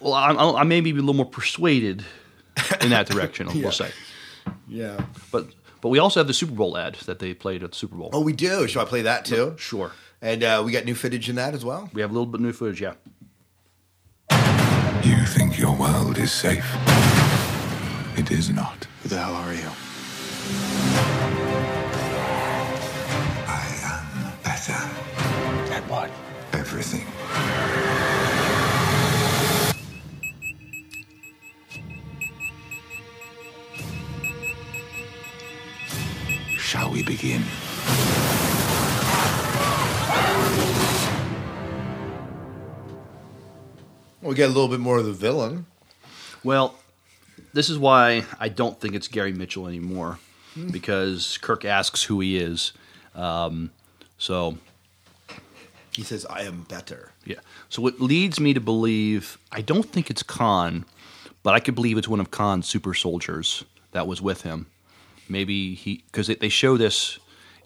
[0.00, 2.04] well, I'm, I may be a little more persuaded
[2.80, 3.48] in that direction.
[3.54, 3.62] Yeah.
[3.64, 3.90] We'll say,
[4.72, 5.04] Yeah.
[5.32, 5.48] but
[5.80, 8.10] but we also have the Super Bowl ad that they played at the Super Bowl.
[8.12, 8.68] Oh, we do.
[8.68, 9.54] Should I play that too?
[9.58, 11.88] Sure, And uh, we got new footage in that as well.
[11.92, 12.80] we have a little bit new footage.
[12.80, 12.94] Yeah.
[15.02, 16.66] You think your world is safe?
[18.16, 18.86] It is not.
[19.02, 19.70] Who the hell are you?
[23.48, 25.72] I am better.
[25.74, 26.10] At what?
[26.52, 27.06] Everything.
[36.90, 37.44] Shall we begin?
[44.22, 45.66] We get a little bit more of the villain.
[46.42, 46.74] Well,
[47.52, 50.18] this is why I don't think it's Gary Mitchell anymore,
[50.72, 52.72] because Kirk asks who he is.
[53.14, 53.70] Um,
[54.18, 54.58] so
[55.92, 60.10] He says, "I am better." yeah, so it leads me to believe I don't think
[60.10, 60.84] it's Khan,
[61.44, 64.66] but I could believe it's one of Khan's super soldiers that was with him.
[65.30, 67.18] Maybe he because they show this.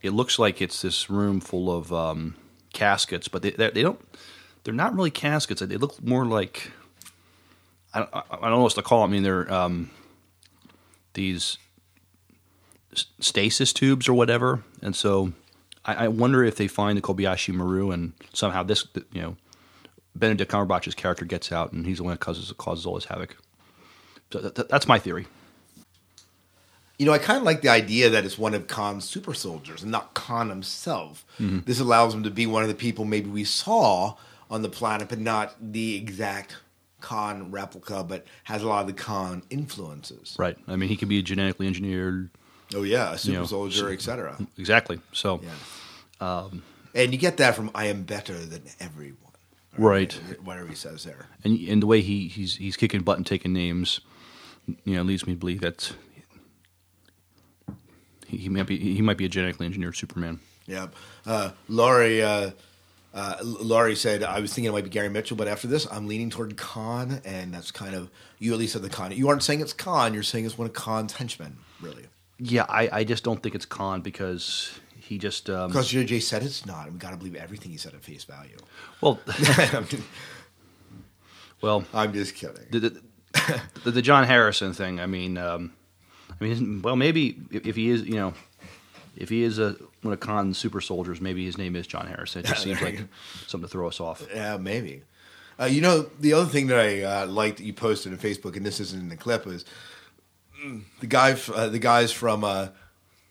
[0.03, 2.37] It looks like it's this room full of um,
[2.73, 4.01] caskets, but they they don't.
[4.65, 5.61] They're not really caskets.
[5.61, 6.71] They look more like
[7.95, 9.03] I don't, I don't know what to call.
[9.03, 9.11] Them.
[9.11, 9.91] I mean, they're um,
[11.15, 11.59] these
[13.21, 14.63] stasis tubes or whatever.
[14.83, 15.33] And so
[15.85, 19.37] I, I wonder if they find the Kobayashi Maru and somehow this, you know,
[20.15, 23.37] Benedict Cumberbatch's character gets out and he's the one that causes causes all this havoc.
[24.33, 25.27] So that, that- that's my theory.
[26.99, 29.83] You know, I kind of like the idea that it's one of Khan's super soldiers
[29.83, 31.25] and not Khan himself.
[31.41, 31.65] Mhm.
[31.65, 34.15] This allows him to be one of the people maybe we saw
[34.49, 36.57] on the planet, but not the exact
[37.01, 40.37] Khan replica, but has a lot of the Khan influences.
[40.39, 40.57] Right.
[40.69, 42.31] I mean, he could be genetically engineered.
[42.75, 44.39] Oh yeah, a you super know, soldier, so- etc.
[44.57, 45.01] Exactly.
[45.13, 45.41] So,
[46.21, 46.63] um,
[46.95, 49.33] And you get that from "I am better than everyone,"
[49.77, 50.13] right.
[50.45, 51.27] whatever he says there.
[51.43, 54.01] And and the way he, he's he's kicking butt and taking names,
[54.85, 55.93] you know, leads me to believe that
[58.37, 60.41] he, might be he might be a genetically engineered Superman.
[60.67, 60.89] Yeah.
[61.27, 62.51] Uh, Laurie, uh,
[63.13, 66.09] uh, Laurie said, I was thinking it might be Gary Mitchell, but after this, I'm
[66.09, 69.13] leaning toward Khan, and that's kind of, you at least said the Khan.
[69.13, 72.07] You aren't saying it's Khan, you're saying it's one of Khan's henchmen, really.
[72.39, 76.43] Yeah, I, I just don't think it's Khan because he just um, Because JJ said
[76.43, 78.57] it's not, and we got to believe everything he said at face value.
[79.01, 79.21] well
[81.61, 82.67] well I'm just kidding.
[82.71, 83.03] The, the,
[83.85, 84.99] the, the John Harrison thing.
[84.99, 85.73] I mean, um,
[86.41, 88.35] I mean, well, maybe if, he is, you know,
[89.17, 92.41] if he is a one of Khan's super soldiers, maybe his name is John Harrison.
[92.41, 93.01] It just seems like
[93.47, 94.27] something to throw us off.
[94.35, 95.03] Yeah, maybe.
[95.59, 98.57] Uh, you know, the other thing that I uh, liked that you posted on Facebook,
[98.57, 99.65] and this isn't in the clip, is
[100.65, 102.69] mm, the guy, uh, the guys from, uh,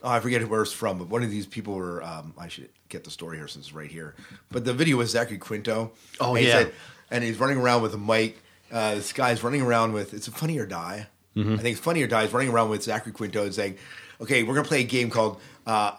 [0.02, 2.02] oh, I forget where it's from, but one of these people were.
[2.02, 4.16] Um, I should get the story here since it's right here.
[4.52, 5.92] But the video was Zachary Quinto.
[6.22, 6.68] Oh, and he yeah.
[7.12, 8.42] and he's running around with a mic.
[8.72, 11.08] Uh, this guy's running around with it's a Funny or Die.
[11.36, 11.54] Mhm.
[11.54, 12.24] I think it's Funny or Die.
[12.24, 13.78] He's running around with Zachary Quinto and saying,
[14.22, 15.91] "Okay, we're gonna play a game called." Uh,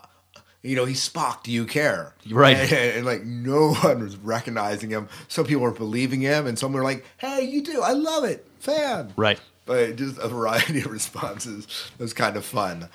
[0.62, 1.42] you know, he's Spock.
[1.42, 2.14] Do you care?
[2.31, 2.57] Right.
[2.73, 5.09] And, and, like no one was recognizing him.
[5.29, 7.83] Some people were believing him, and some were like, "Hey, you do.
[7.83, 9.40] I love it, fan." Right.
[9.66, 11.66] But just a variety of responses.
[11.99, 12.88] It was kind of fun.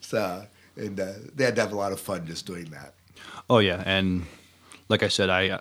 [0.00, 2.94] So, and uh, they had to have a lot of fun just doing that.
[3.48, 4.26] Oh yeah, and
[4.88, 5.58] like I said, I uh,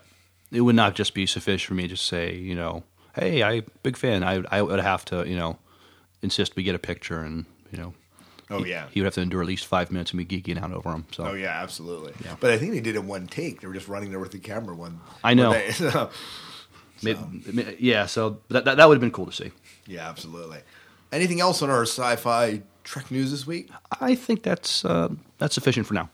[0.51, 2.83] it would not just be sufficient for me to say, you know,
[3.15, 4.23] hey, I big fan.
[4.23, 5.57] I I would have to, you know,
[6.23, 7.93] insist we get a picture, and you know,
[8.49, 8.87] Oh, he- yeah.
[8.91, 11.05] he would have to endure at least five minutes of me geeking out over him.
[11.11, 12.13] So Oh yeah, absolutely.
[12.23, 12.35] Yeah.
[12.39, 13.61] But I think they did it one take.
[13.61, 14.99] They were just running there with the camera one.
[15.23, 15.51] I know.
[15.73, 16.09] So,
[17.01, 19.51] Maybe- yeah, so that that, that would have been cool to see.
[19.87, 20.59] yeah, absolutely.
[21.11, 23.69] Anything else on our sci-fi Trek news this week?
[23.99, 26.09] I think that's uh, that's sufficient for now.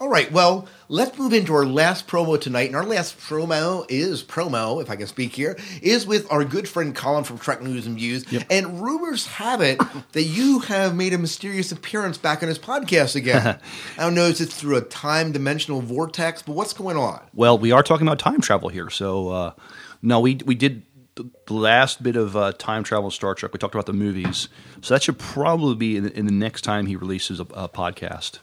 [0.00, 2.68] All right, well, let's move into our last promo tonight.
[2.68, 6.68] And our last promo is promo, if I can speak here, is with our good
[6.68, 8.24] friend Colin from Trek News and Views.
[8.48, 9.80] And rumors have it
[10.12, 13.58] that you have made a mysterious appearance back on his podcast again.
[13.98, 17.20] I don't know if it's through a time dimensional vortex, but what's going on?
[17.34, 19.52] Well, we are talking about time travel here, so uh,
[20.00, 20.84] no, we we did
[21.16, 23.52] the the last bit of uh, time travel in Star Trek.
[23.52, 24.48] We talked about the movies,
[24.80, 28.38] so that should probably be in, in the next time he releases a, a podcast.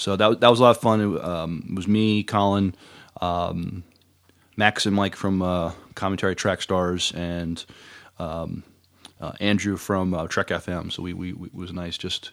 [0.00, 1.00] So that was- that was a lot of fun.
[1.00, 2.74] It, um, it was me, Colin,
[3.20, 3.84] um,
[4.56, 7.64] Max, and Mike from uh, Commentary Track Stars, and
[8.18, 8.62] um,
[9.20, 10.90] uh, Andrew from uh, Trek FM.
[10.90, 12.30] So we, we, we it was nice just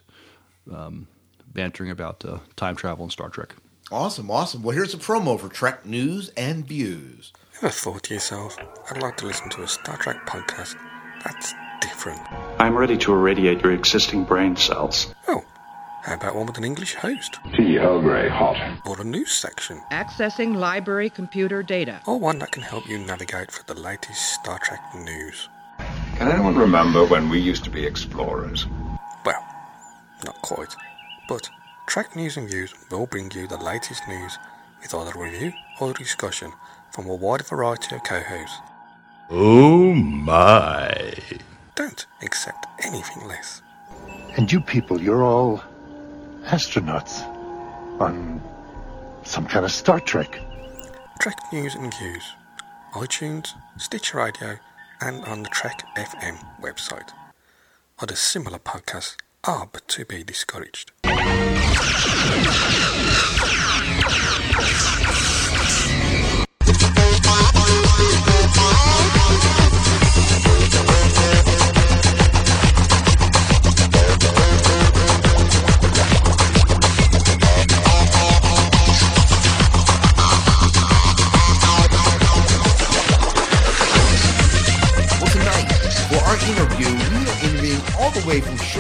[0.74, 1.08] um,
[1.54, 3.56] bantering about uh, time travel and Star Trek.
[3.92, 4.64] Awesome, awesome.
[4.64, 7.32] Well, here's a promo for Trek News and Views.
[7.58, 8.58] Ever thought to yourself,
[8.92, 10.76] I'd like to listen to a Star Trek podcast
[11.24, 12.22] that's different?
[12.60, 15.14] I'm ready to irradiate your existing brain cells.
[15.28, 15.44] Oh,
[16.08, 17.38] how about one with an English host?
[17.54, 17.78] Tea.
[17.80, 18.56] Earl Grey, hot.
[18.86, 19.82] Or a news section?
[19.92, 22.00] Accessing library computer data.
[22.06, 25.50] Or one that can help you navigate for the latest Star Trek news?
[26.16, 28.66] Can anyone remember when we used to be explorers?
[29.26, 29.46] Well,
[30.24, 30.74] not quite.
[31.28, 31.50] But
[31.88, 34.40] Trek News and Views will bring you the latest news
[34.82, 36.54] with either review or discussion
[36.92, 38.62] from a wide variety of co-hosts.
[39.30, 41.16] Oh my.
[41.76, 43.62] Don't accept anything less.
[44.38, 45.62] And you people, you're all
[46.48, 47.22] astronauts
[48.00, 48.42] on
[49.24, 50.40] some kind of Star Trek.
[51.20, 52.24] Trek News and Views,
[52.94, 54.58] iTunes, Stitcher Radio,
[55.02, 57.10] and on the Trek FM website.
[58.00, 60.92] Other similar podcasts are but to be discouraged.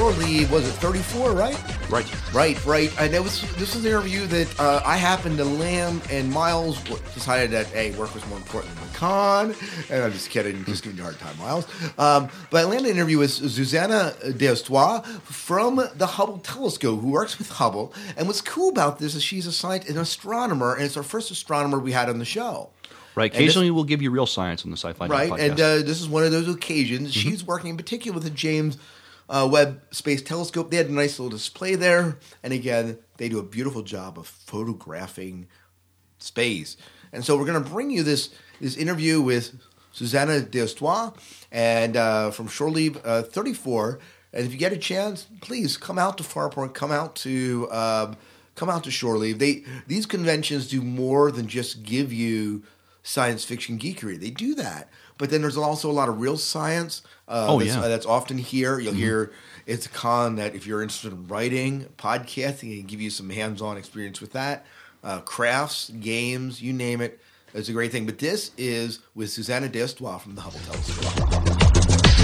[0.08, 1.62] Was it 34, right?
[1.89, 2.34] Right.
[2.34, 2.89] Right, right.
[2.98, 6.82] And it was this was an interview that uh, I happened to land, and Miles
[7.13, 9.54] decided that hey, work was more important than con.
[9.89, 11.67] And I'm just kidding, just giving you a hard time, Miles.
[12.00, 17.38] Um, but I landed an interview with Susana Deustua from the Hubble Telescope, who works
[17.38, 17.93] with Hubble.
[18.15, 21.32] And what's cool about this is she's a scientist, an astronomer, and it's our first
[21.32, 22.70] astronomer we had on the show.
[23.13, 23.26] Right.
[23.26, 25.32] And this- Occasionally, we'll give you real science on the Sci-Fi right?
[25.32, 25.39] podcast.
[25.41, 27.13] And uh, this is one of those occasions.
[27.13, 28.78] She's working in particular with the James
[29.30, 30.72] uh, Webb Space Telescope.
[30.72, 34.28] They had a nice little display there, and again, they do a beautiful job of
[34.28, 35.48] photographing
[36.20, 36.78] space.
[37.12, 39.56] And so we're going to bring you this this interview with
[39.92, 41.16] Susana Deustua
[41.52, 44.00] and uh, from Shore Leave uh, 34.
[44.34, 46.73] And if you get a chance, please come out to Farpoint.
[46.73, 48.17] Come out to um,
[48.56, 49.40] come out to Shore Leave.
[49.40, 52.63] They these conventions do more than just give you
[53.08, 54.20] science fiction geekery.
[54.20, 57.02] They do that, but then there's also a lot of real science.
[57.28, 57.82] Uh, Oh, that's, yeah.
[57.82, 58.80] uh, that's often here.
[58.80, 58.98] You'll Mhm.
[58.98, 59.32] hear
[59.66, 63.30] it's a con that if you're interested in writing, podcasting, it can give you some
[63.30, 64.66] hands-on experience with that.
[65.04, 67.20] Uh, crafts, games, you name it.
[67.54, 68.06] It's a great thing.
[68.06, 72.18] But this is with Susana Deustua from the Hubble Telescope.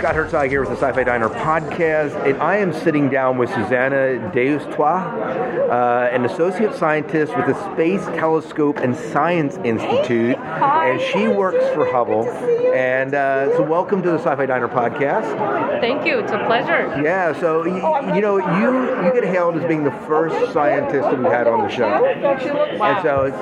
[0.00, 4.32] Scott Herzog here with the Sci-Fi Diner podcast, and I am sitting down with Susana
[4.34, 11.62] Deustua, uh, an associate scientist with the Space Telescope and Science Institute, and she works
[11.74, 12.26] for Hubble.
[12.74, 15.80] And uh, so, welcome to the Sci-Fi Diner podcast.
[15.82, 16.20] Thank you.
[16.20, 17.02] It's a pleasure.
[17.02, 17.38] Yeah.
[17.38, 17.74] So, you,
[18.14, 21.62] you know, you you get hailed as being the first scientist that we've had on
[21.62, 22.06] the show.
[22.06, 23.36] And so, it's,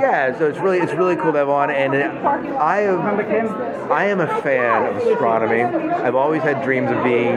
[0.00, 0.38] yeah.
[0.38, 3.00] So it's really it's really cool to have on, and I am
[3.90, 5.62] I am a fan of astronomy.
[6.04, 7.36] I've always had dreams of being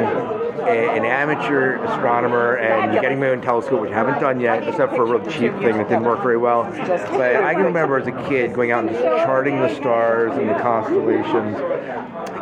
[0.59, 4.95] a, an amateur astronomer and getting my own telescope, which I haven't done yet, except
[4.95, 6.63] for a real cheap thing that didn't work very well.
[6.63, 10.49] But I can remember as a kid going out and just charting the stars and
[10.49, 11.57] the constellations.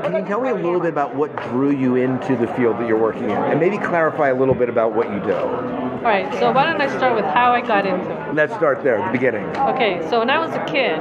[0.03, 2.87] Can you tell me a little bit about what drew you into the field that
[2.87, 5.35] you're working in, and maybe clarify a little bit about what you do?
[5.35, 8.33] All right, so why don't I start with how I got into it?
[8.33, 9.45] Let's start there, the beginning.
[9.57, 10.99] Okay, so when I was a kid,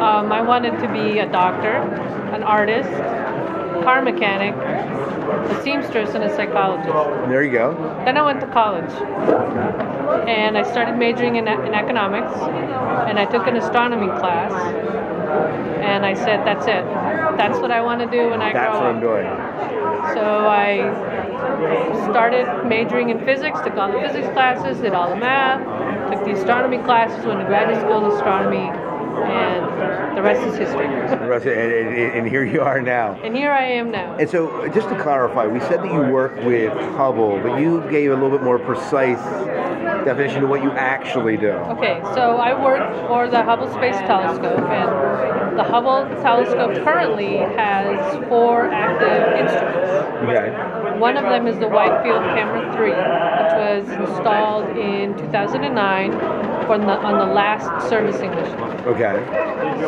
[0.00, 1.76] um, I wanted to be a doctor,
[2.34, 2.88] an artist,
[3.82, 6.92] car mechanic, a seamstress, and a psychologist.
[7.28, 7.74] There you go.
[8.04, 8.90] Then I went to college,
[10.28, 12.32] and I started majoring in, in economics,
[13.08, 14.52] and I took an astronomy class,
[15.82, 16.84] and I said, "That's it.
[17.36, 18.90] That's what I want to do when I That's grow what.
[18.94, 19.26] I'm doing.
[20.14, 20.92] So I
[22.10, 25.60] started majoring in physics, took all the physics classes, did all the math,
[26.12, 29.64] took the astronomy classes, went to graduate school in astronomy, and
[30.14, 30.86] the rest is history.
[30.86, 33.14] The rest and, and- and here you are now.
[33.22, 34.16] And here I am now.
[34.16, 38.10] And so, just to clarify, we said that you work with Hubble, but you gave
[38.10, 39.18] a little bit more precise
[40.04, 41.50] definition of what you actually do.
[41.50, 48.16] Okay, so I work for the Hubble Space Telescope, and the Hubble telescope currently has
[48.28, 50.22] four active instruments.
[50.24, 50.83] Okay.
[50.98, 56.12] One of them is the Wide Field Camera 3, which was installed in 2009
[56.66, 58.60] for the, on the last servicing mission.
[58.86, 59.16] Okay.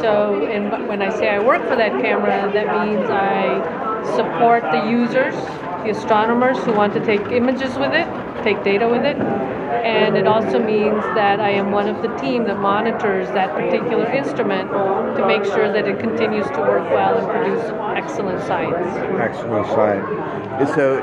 [0.01, 4.89] So, and when I say I work for that camera, that means I support the
[4.91, 5.35] users,
[5.85, 8.07] the astronomers who want to take images with it,
[8.43, 12.45] take data with it, and it also means that I am one of the team
[12.45, 17.27] that monitors that particular instrument to make sure that it continues to work well and
[17.29, 17.63] produce
[17.97, 18.77] excellent science.
[19.19, 20.07] Excellent science.
[20.61, 20.99] And so,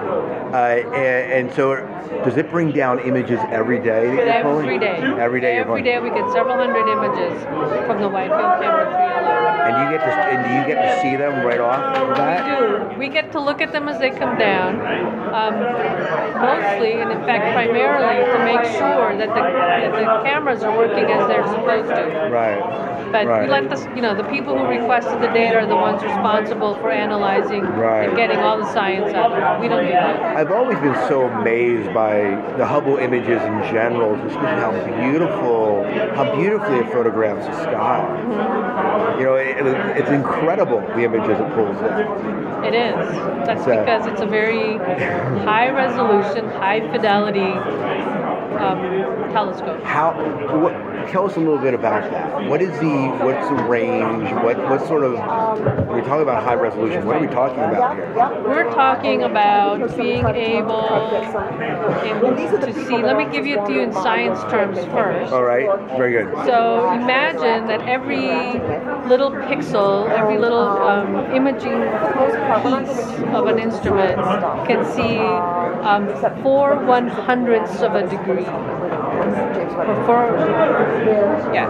[0.53, 0.57] uh,
[0.95, 1.75] and, and so,
[2.23, 4.65] does it bring down images every day that you're pulling?
[4.65, 4.97] Every day.
[5.19, 5.57] Every day.
[5.57, 5.83] Every pulling?
[5.83, 7.41] day we get several hundred images
[7.87, 9.43] from the Wide Field Camera 3 alone.
[9.63, 12.43] And you get to and do you get to see them right off the bat?
[12.43, 12.99] We do.
[12.99, 14.79] We get to look at them as they come down,
[15.33, 15.55] um,
[16.39, 21.05] mostly, and in fact, primarily, to make sure that the, that the cameras are working
[21.05, 22.29] as they're supposed to.
[22.29, 22.93] Right.
[23.11, 23.43] But right.
[23.43, 26.75] we let the, you know, the people who requested the data are the ones responsible
[26.83, 28.09] for analyzing Right.
[28.09, 29.61] and getting all the science out of it.
[29.61, 30.35] We don't do that.
[30.35, 34.71] I've always been so amazed by the Hubble images in general, just because how
[35.01, 38.05] beautiful, how beautifully it photographs the sky.
[38.05, 39.19] Mm-hmm.
[39.19, 42.65] You know, it, it- it's incredible the images it pulls in.
[42.65, 42.95] It is.
[43.47, 44.77] That's So- because it's a very
[45.45, 47.53] high resolution, high fidelity
[48.59, 48.79] um,
[49.31, 49.81] telescope.
[49.83, 50.11] How?
[50.61, 50.73] What,
[51.09, 52.49] tell us a little bit about that.
[52.49, 54.31] What is the what's the range?
[54.43, 55.13] What what sort of
[55.87, 57.05] when we talk about high resolution?
[57.05, 58.43] What are we talking about here?
[58.43, 60.87] We're talking about being able
[62.59, 62.97] to see.
[62.97, 65.33] Let me give it to you in science terms first.
[65.33, 66.33] All right, very good.
[66.45, 68.59] So imagine that every
[69.09, 72.35] little pixel, every little um, imaging piece
[73.33, 74.15] of an instrument
[74.67, 75.17] can see
[75.83, 76.07] um,
[76.43, 78.45] four one hundredths of a degree.
[79.33, 80.37] Or four,
[81.53, 81.67] yeah,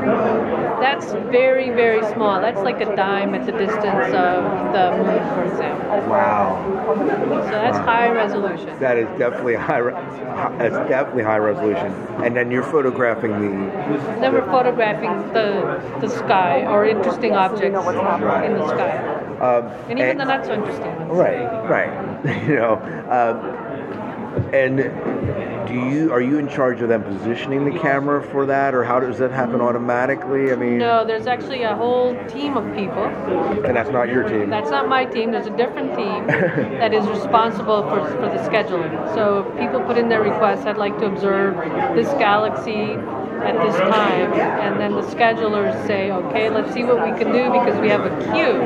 [0.81, 2.41] that's very very small.
[2.41, 4.43] That's like a dime at the distance of
[4.73, 6.09] the moon, for example.
[6.09, 6.61] Wow.
[7.45, 8.77] So that's high resolution.
[8.79, 9.77] That is definitely high.
[9.77, 9.93] re-
[10.57, 11.93] That's definitely high resolution.
[12.23, 13.49] And then you're photographing the.
[14.19, 18.97] Then we're photographing the the sky or interesting objects in the sky,
[19.39, 21.11] Um, and even the not so interesting ones.
[21.11, 21.93] Right, right.
[22.47, 22.75] you know,
[23.09, 23.35] um,
[24.53, 24.79] and
[25.67, 28.99] do you are you in charge of them positioning the camera for that, or how
[28.99, 30.51] does that happen automatically?
[30.51, 33.03] I mean, No, there's actually a whole team of people.
[33.65, 34.49] and that's not your team.
[34.49, 35.31] That's not my team.
[35.31, 38.91] There's a different team that is responsible for, for the scheduling.
[39.13, 40.65] So people put in their requests.
[40.65, 41.55] I'd like to observe
[41.95, 42.97] this galaxy
[43.41, 47.51] at this time, and then the schedulers say, okay, let's see what we can do
[47.51, 48.61] because we have a queue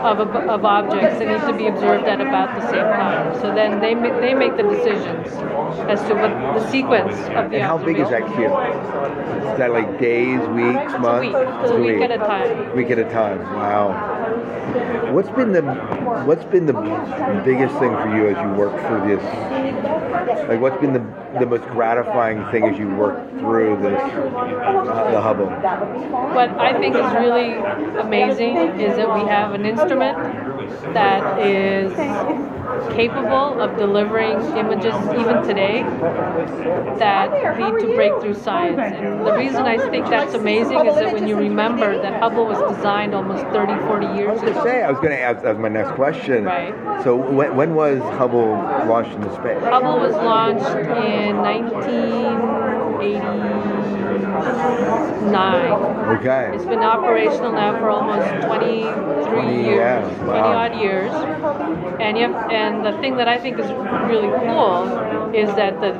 [0.00, 3.34] of, of objects that need to be observed at about the same time.
[3.40, 5.28] So then they ma- they make the decisions
[5.90, 8.52] as to what the sequence of the And how big is that queue?
[9.52, 11.20] Is that like days, weeks, months?
[11.20, 11.34] week.
[11.36, 12.76] It's a week at a time.
[12.76, 13.38] Week at a time.
[13.54, 14.21] Wow.
[15.12, 15.62] What's been the
[16.24, 16.72] What's been the
[17.44, 19.22] biggest thing for you as you work through this?
[20.48, 21.04] Like, what's been the
[21.38, 25.46] the most gratifying thing as you work through this uh, the Hubble?
[25.46, 27.54] What I think is really
[27.98, 30.16] amazing is that we have an instrument
[30.94, 31.92] that is
[32.94, 35.82] capable of delivering images even today
[36.98, 38.78] that lead to breakthrough science.
[38.78, 42.58] And the reason I think that's amazing is that when you remember that Hubble was
[42.76, 44.22] designed almost 30, 40 years ago.
[44.22, 46.44] I was going to say, I was going to ask, that was my next question.
[46.44, 46.74] Right.
[47.04, 48.52] So when, when was Hubble
[48.88, 49.62] launched into space?
[49.62, 50.66] Hubble was launched
[51.04, 51.36] in
[54.42, 56.18] 1989.
[56.18, 56.50] Okay.
[56.54, 60.56] It's been operational now for almost 23 20, years, yeah, 20 wow.
[60.56, 61.12] odd years.
[62.00, 63.70] And you have, and the thing that I think is
[64.10, 65.92] really cool is that the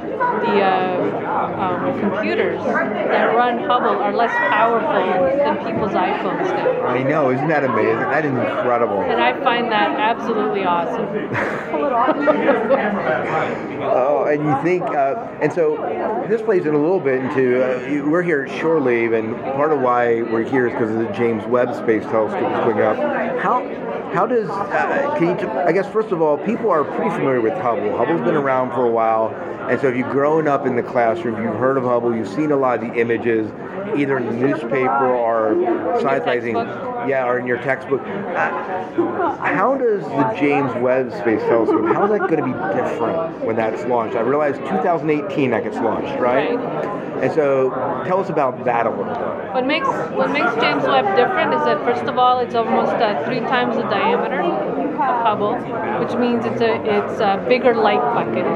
[0.43, 1.23] the uh,
[1.59, 6.87] um, computers that run Hubble are less powerful than people's iPhones now.
[6.87, 7.99] I know, isn't that amazing?
[7.99, 9.01] That is incredible.
[9.03, 11.07] And I find that absolutely awesome.
[13.83, 15.77] Oh, and you think, uh, and so
[16.29, 19.73] this plays in a little bit into, uh, we're here at Shore Leave, and part
[19.73, 22.97] of why we're here is because of the James Webb Space Telescope is going up.
[23.39, 23.63] How,
[24.15, 27.43] how does, uh, can you, t- I guess, first of all, people are pretty familiar
[27.43, 27.95] with Hubble.
[27.95, 29.35] Hubble's been around for a while,
[29.69, 32.53] and so if you've grown up in the classroom, you've heard of Hubble, you've seen
[32.53, 33.53] a lot of the images,
[33.99, 35.53] either in the newspaper or
[36.01, 36.55] scientizing,
[37.07, 38.01] yeah, or in your textbook.
[38.01, 43.45] Uh, how does the James Webb Space Telescope, how is that going to be different
[43.45, 44.17] when that's launched?
[44.17, 47.12] I realize 2018 that gets launched, right?
[47.23, 47.71] And so
[48.05, 49.55] tell us about that a little bit.
[49.55, 53.25] What makes what makes James Webb different is that first of all, it's almost uh,
[53.25, 54.43] three times the diameter
[55.03, 55.55] Hubble,
[56.01, 58.47] which means it's a it's a bigger light bucket.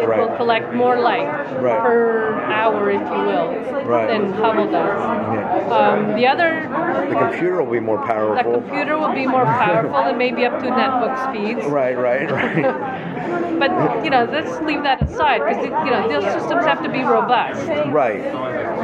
[0.00, 1.26] It will collect more light
[1.60, 1.80] Right.
[1.80, 3.48] per hour, if you will,
[3.84, 4.06] Right.
[4.08, 4.98] than Hubble does.
[5.00, 5.76] Yeah.
[5.78, 6.68] Um, the other
[7.10, 8.52] The computer will be more powerful.
[8.52, 11.66] the computer will be more powerful and maybe up to netbook speeds.
[11.66, 12.64] Right, right, right.
[13.60, 13.70] But
[14.04, 17.60] you know, let's leave that aside because you know those systems have to be robust.
[17.92, 18.22] right.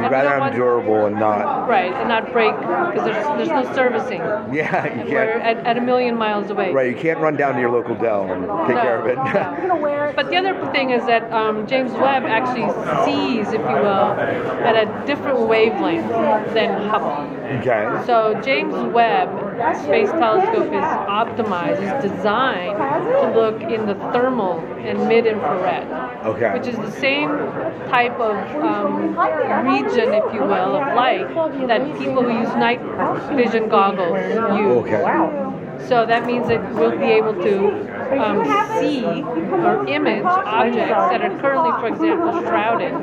[0.01, 1.67] You'd rather have durable and not.
[1.67, 4.19] Right, and not break because there's there's no servicing.
[4.53, 5.57] Yeah, you We're can't.
[5.57, 6.71] at, at a million miles away.
[6.71, 8.81] Right, you can't run down to your local Dell and take No.
[8.81, 9.17] care of it.
[10.17, 12.65] But the other thing is that um, James Webb actually
[13.05, 14.11] sees, if you will,
[14.65, 16.07] at a different wavelength
[16.53, 17.36] than Hubble.
[17.47, 18.03] Okay.
[18.05, 19.29] So James Webb
[19.83, 25.87] Space Telescope is optimized, is designed to look in the thermal and mid-infrared.
[26.25, 26.53] Okay.
[26.53, 27.29] Which is the same
[27.89, 29.17] type of um,
[29.67, 31.27] region, if you will, of light
[31.67, 32.81] that people who use night
[33.35, 34.19] vision goggles
[34.59, 34.93] use.
[34.93, 35.87] Okay.
[35.87, 38.45] So that means that we'll be able to um,
[38.79, 42.93] see or image objects that are currently, for example, shrouded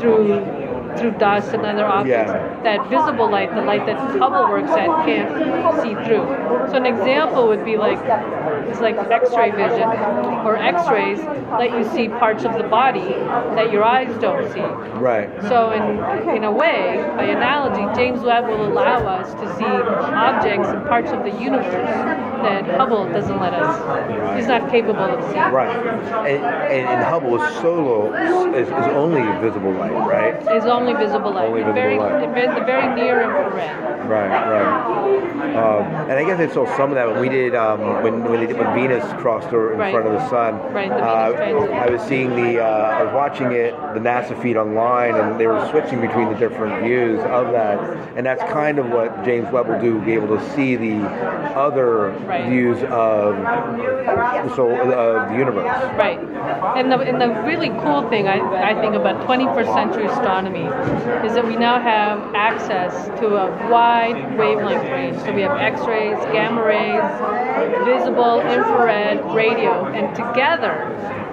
[0.00, 2.62] through through dust and other objects Yeah.
[2.62, 5.30] that visible light, the light that Hubble works at, can't
[5.82, 6.26] see through.
[6.70, 7.98] So an example would be like
[8.68, 9.88] it's like X-ray vision
[10.46, 11.20] or X-rays
[11.58, 13.14] let you see parts of the body
[13.56, 14.60] that your eyes don't see.
[14.60, 15.28] Right.
[15.42, 15.84] So in
[16.36, 21.10] in a way, by analogy, James Webb will allow us to see objects and parts
[21.10, 24.36] of the universe that Hubble doesn't let us.
[24.36, 25.50] He's not capable of seeing.
[25.50, 25.74] Right.
[26.28, 28.12] And, and, and Hubble is solo,
[28.54, 30.34] is, is only visible light, right?
[30.56, 31.48] Is only visible light.
[31.48, 32.20] Only visible very, light.
[32.20, 34.08] The, very, near infrared.
[34.08, 35.24] Right, right.
[35.56, 38.40] Um, and I guess I saw some of that when we did um, when when,
[38.46, 39.92] did, when Venus crossed her in Right.
[39.92, 40.56] front of the sun.
[40.72, 41.70] Right, the uh, Venus.
[41.70, 45.46] I was seeing the uh, I was watching it the NASA feed online, and they
[45.46, 47.78] were switching between the different views of that,
[48.16, 51.02] and that's kind of what James Webb will do, be able to see the
[51.56, 52.33] other Right.
[52.42, 55.64] Views of the soul of the universe.
[55.96, 56.18] Right.
[56.76, 58.38] And the, and the really cool thing I,
[58.70, 60.64] I think about 21st century astronomy
[61.26, 65.16] is that we now have access to a wide wavelength range.
[65.22, 71.23] So we have X-rays, gamma rays, visible, infrared, radio, and together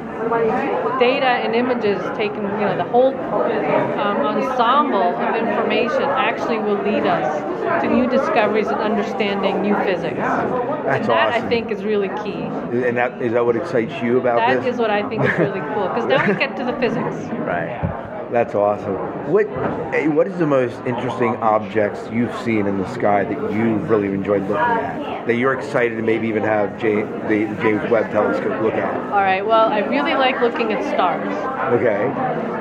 [0.99, 7.05] data and images taken, you know, the whole um, ensemble of information actually will lead
[7.05, 10.17] us to new discoveries and understanding new physics.
[10.17, 12.43] That's and that I think is really key.
[12.88, 14.76] And that is that what excites you about That this?
[14.76, 17.15] is what I think is really cool because now we get to the physics.
[17.41, 18.09] Right.
[18.32, 18.95] That's awesome.
[19.29, 19.45] What
[19.93, 24.07] eh, What is the most interesting objects you've seen in the sky that you've really
[24.07, 25.27] enjoyed looking at?
[25.27, 28.95] That you're excited to maybe even have James, the James Webb Telescope look at?
[29.11, 29.45] All right.
[29.45, 31.27] Well, I really like looking at stars,
[31.73, 32.07] Okay.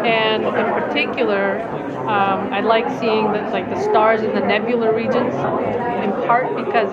[0.06, 1.62] and in particular,
[2.00, 5.32] um, I like seeing the, like the stars in the nebular regions.
[6.02, 6.90] In part because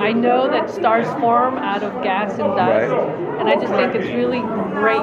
[0.00, 3.40] I know that stars form out of gas and dust, Right.
[3.40, 4.40] and I just think it's really
[4.80, 5.02] great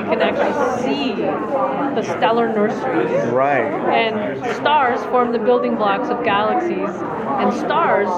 [0.00, 3.32] we can actually see the stellar nurseries.
[3.32, 3.70] Right.
[3.92, 6.88] And stars form the building blocks of galaxies,
[7.40, 8.08] and stars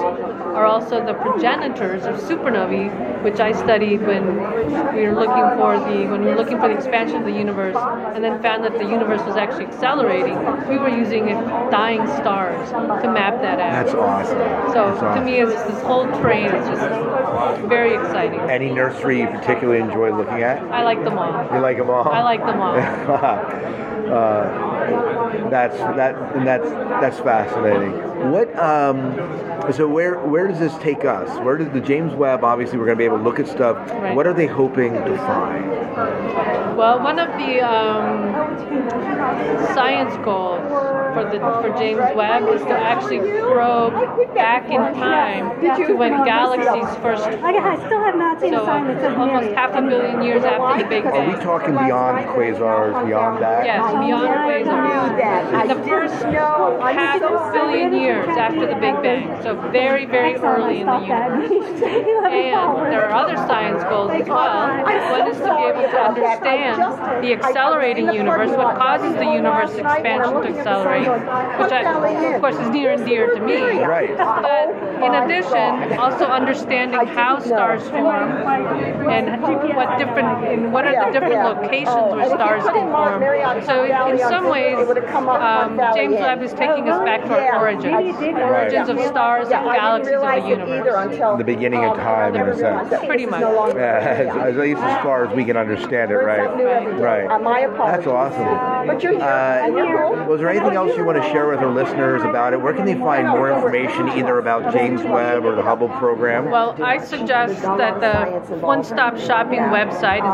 [0.53, 4.35] are also the progenitors of supernovae, which I studied when
[4.95, 7.75] we were looking for the when we were looking for the expansion of the universe,
[8.15, 10.37] and then found that the universe was actually accelerating.
[10.69, 11.25] We were using
[11.71, 13.85] dying stars to map that out.
[13.85, 14.37] That's awesome.
[14.73, 18.39] So That's to me, it's this whole train is just very exciting.
[18.41, 20.61] Any nursery you particularly enjoy looking at?
[20.71, 21.53] I like them all.
[21.53, 22.07] You like them all?
[22.07, 22.75] I like them all.
[24.13, 28.12] uh, that's that, and that's that's fascinating.
[28.31, 28.57] What?
[28.57, 29.15] Um,
[29.73, 31.29] so where where does this take us?
[31.39, 32.43] Where does the James Webb?
[32.43, 33.77] Obviously, we're going to be able to look at stuff.
[33.91, 34.15] Right.
[34.15, 35.69] What are they hoping to find?
[36.77, 38.33] Well, one of the um,
[39.73, 40.61] science goals
[41.13, 46.95] for the for James Webb is to actually probe back in time to when galaxies
[47.01, 47.23] first.
[47.23, 49.55] I still have not seen so a sign that says almost Mary.
[49.55, 51.37] half a billion years after the Big Are Bang.
[51.37, 53.05] we talking beyond quasars?
[53.05, 53.65] Beyond that?
[53.65, 55.67] Yes, beyond quasars.
[55.67, 60.99] The first half billion years after the Big Bang, so very, very early in the
[60.99, 61.81] universe.
[62.23, 64.83] And there are other science goals as well.
[64.83, 70.33] One is to be able to understand the accelerating universe, what causes the universe expansion
[70.33, 71.07] to accelerate,
[71.59, 73.83] which I, of course is near and dear to me.
[73.83, 74.17] Right.
[74.17, 74.69] But
[75.03, 78.31] in addition, also understanding how stars form
[79.09, 79.41] and
[79.75, 83.21] what different, in what are the different locations where stars can form.
[83.65, 87.73] So in some ways, um, James Webb is taking us back to our
[88.11, 91.37] origins, origins of stars and galaxies of the universe.
[91.37, 92.93] The beginning of time, in a sense.
[93.05, 93.41] Pretty much.
[93.75, 96.47] Yeah, as, at least as far as we can understand it, right?
[96.99, 97.27] Right.
[97.27, 98.47] That's awesome.
[99.21, 99.67] Uh,
[100.27, 102.61] was there anything else you want to share with our listeners about it?
[102.61, 106.49] Where can they find more information, either about James Webb or the Hubble program?
[106.49, 110.33] Well, I suggest that the one-stop shopping website is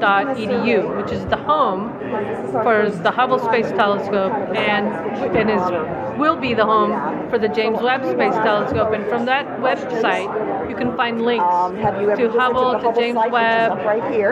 [0.00, 1.90] www.stsci.edu, which is the home
[2.62, 4.88] for the Hubble Space Telescope and
[5.36, 8.92] and is will be the home for the James Webb Space Telescope.
[8.92, 10.30] And from that website,
[10.70, 13.78] you can find links to Hubble, to James Webb,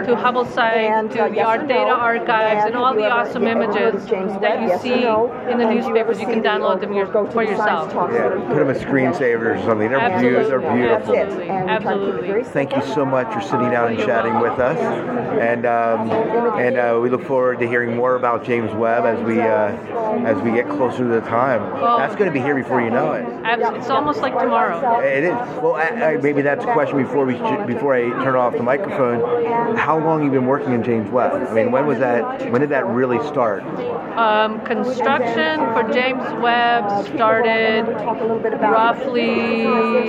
[0.06, 4.78] to Hubble site, to the Art Data Archives, and all the awesome images that you
[4.78, 5.04] see
[5.50, 6.20] in the newspapers.
[6.20, 7.92] You can download them your, for yourself.
[8.12, 9.88] Yeah, put them as screensavers or something.
[9.90, 10.42] They're, Absolutely.
[10.42, 11.16] beau- they're beautiful.
[11.16, 11.48] Absolutely.
[11.50, 12.44] Absolutely.
[12.44, 14.78] Thank you so much for sitting down and chatting with us,
[15.40, 16.10] and um,
[16.60, 19.72] and uh, we look forward to hearing more about James Webb as we uh,
[20.24, 21.62] as we get closer to the time.
[21.72, 23.24] Well- That's going to be here before you know it.
[23.44, 25.00] Abs- It's almost like tomorrow.
[25.00, 25.30] It is.
[25.30, 28.62] Well, I, I, maybe that's a question before we sh- before I turn off the
[28.62, 29.76] microphone.
[29.76, 31.32] How long you been working in James Webb?
[31.32, 32.50] I mean, when was that?
[32.52, 33.62] When did that really start?
[34.18, 37.86] Um, construction for James Webb started
[38.60, 39.64] roughly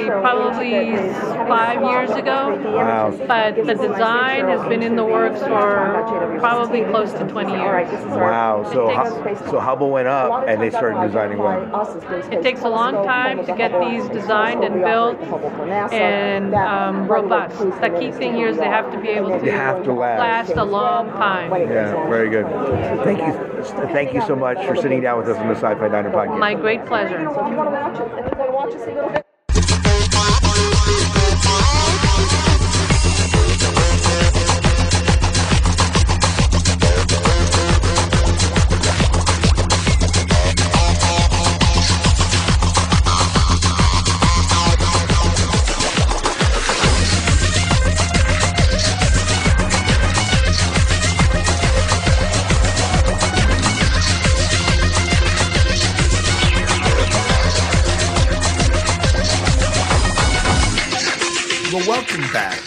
[0.08, 0.98] probably
[1.48, 2.60] five years ago.
[2.76, 3.12] Wow.
[3.26, 7.90] But the design has been in the works for probably close to 20 years.
[8.08, 8.70] Wow.
[8.74, 8.90] So
[9.50, 11.72] so Hubble went up and they started designing Webb.
[12.34, 15.18] It takes a long time to get these designed and built
[16.00, 17.58] and um, robust.
[17.58, 20.52] The key thing here is they have to be able to, have to last.
[20.52, 21.52] a long time.
[21.52, 22.45] Yeah, very good.
[23.04, 26.12] Thank you, thank you so much for sitting down with us on the Sci-Fi Diner
[26.12, 26.39] podcast.
[26.39, 27.28] My great pleasure.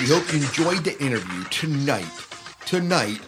[0.02, 2.10] We hope you enjoyed the interview tonight.
[2.66, 3.20] Tonight,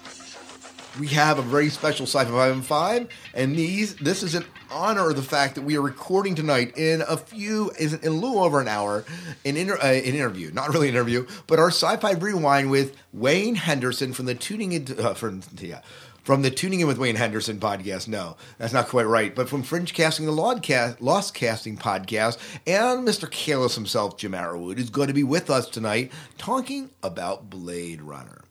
[0.99, 5.11] we have a very special Sci-Fi 5 and 5, and these this is in honor
[5.11, 8.43] of the fact that we are recording tonight in a few is in a little
[8.43, 9.05] over an hour
[9.45, 13.55] an, inter, uh, an interview, not really an interview, but our Sci-Fi Rewind with Wayne
[13.55, 15.81] Henderson from the Tuning in uh, from yeah.
[16.25, 18.09] From the Tuning In with Wayne Henderson podcast.
[18.09, 19.35] No, that's not quite right.
[19.35, 23.31] But from Fringe Casting, the Lost Casting podcast, and Mr.
[23.31, 28.44] Careless himself, Jim Arrowwood, is going to be with us tonight talking about Blade Runner.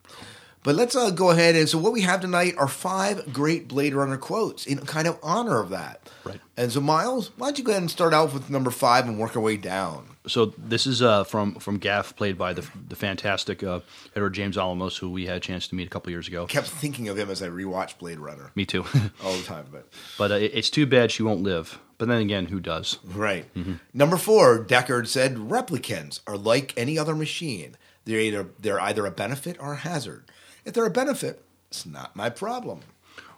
[0.63, 3.93] But let's uh, go ahead and so what we have tonight are five great Blade
[3.93, 6.09] Runner quotes in kind of honor of that.
[6.23, 6.39] Right.
[6.55, 9.19] And so, Miles, why don't you go ahead and start out with number five and
[9.19, 10.07] work our way down?
[10.25, 13.81] So this is uh, from from Gaff, played by the the fantastic uh,
[14.15, 16.45] Edward James Olmos, who we had a chance to meet a couple years ago.
[16.45, 18.85] Kept thinking of him as I rewatched Blade Runner Me too.
[19.23, 21.79] all the time, but but uh, it's too bad she won't live.
[21.97, 22.99] But then again, who does?
[23.03, 23.45] Right.
[23.93, 27.77] Number four, Deckard said replicants are like any other machine.
[28.05, 30.25] They're either they're either a benefit or a hazard.
[30.65, 32.81] If they're a benefit, it's not my problem.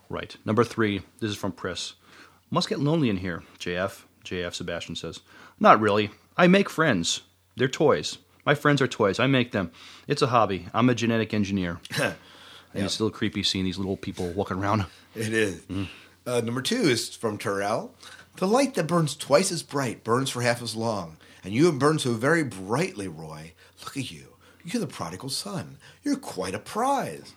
[0.10, 0.36] Right.
[0.46, 1.02] Number three.
[1.20, 1.94] This is from Priss.
[2.52, 4.04] Must get lonely in here, JF.
[4.24, 5.22] JF Sebastian says.
[5.60, 6.12] Not really.
[6.38, 7.22] I make friends.
[7.56, 8.18] They're toys.
[8.46, 9.20] My friends are toys.
[9.20, 9.72] I make them.
[10.08, 10.68] It's a hobby.
[10.74, 11.80] I'm a genetic engineer.
[12.74, 14.86] And it's still creepy seeing these little people walking around.
[15.16, 15.62] It is.
[16.28, 17.96] Uh, number two is from Tyrell.
[18.36, 21.80] The light that burns twice as bright burns for half as long, and you have
[21.80, 23.54] burned so very brightly, Roy.
[23.86, 24.35] Look at you.
[24.66, 25.78] You're the prodigal son.
[26.04, 27.34] You're quite a prize.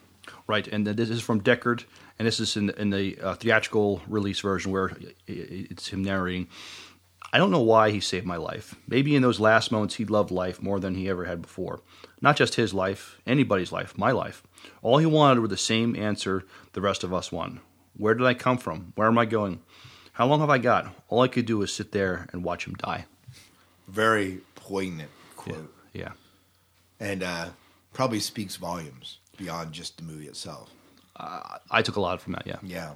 [0.46, 1.84] Right, and this is from Deckard,
[2.18, 4.92] and this is in, in the uh, theatrical release version where
[5.26, 6.48] it's him narrating.
[7.32, 8.74] I don't know why he saved my life.
[8.86, 11.80] Maybe in those last moments he loved life more than he ever had before.
[12.22, 14.42] Not just his life, anybody's life, my life.
[14.80, 17.60] All he wanted were the same answer the rest of us want.
[17.96, 18.92] Where did I come from?
[18.94, 19.60] Where am I going?
[20.12, 20.94] How long have I got?
[21.08, 23.04] All I could do was sit there and watch him die.
[23.86, 25.72] Very poignant quote.
[25.92, 26.12] Yeah.
[27.00, 27.48] And uh,
[27.92, 30.70] probably speaks volumes beyond just the movie itself.
[31.16, 32.56] Uh, I took a lot from that, yeah.
[32.62, 32.92] Yeah.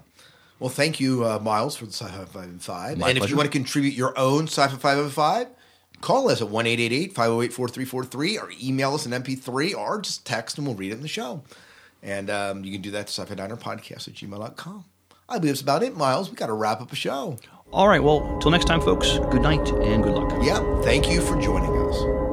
[0.58, 2.98] Well, thank you, uh, Miles, for the Sci Fi 5 and 5.
[2.98, 5.46] My and if you want to contribute your own Sci Fi 5 and 5,
[6.00, 10.66] call us at 1 508 4343 or email us an MP3 or just text and
[10.66, 11.42] we'll read it in the show.
[12.02, 14.84] And um, you can do that to sci fi diner podcast at gmail.com.
[15.28, 16.30] I believe that's about it, Miles.
[16.30, 17.38] we got to wrap up a show.
[17.72, 20.30] All right, well, till next time, folks, good night and good luck.
[20.42, 22.31] Yeah, thank you for joining us.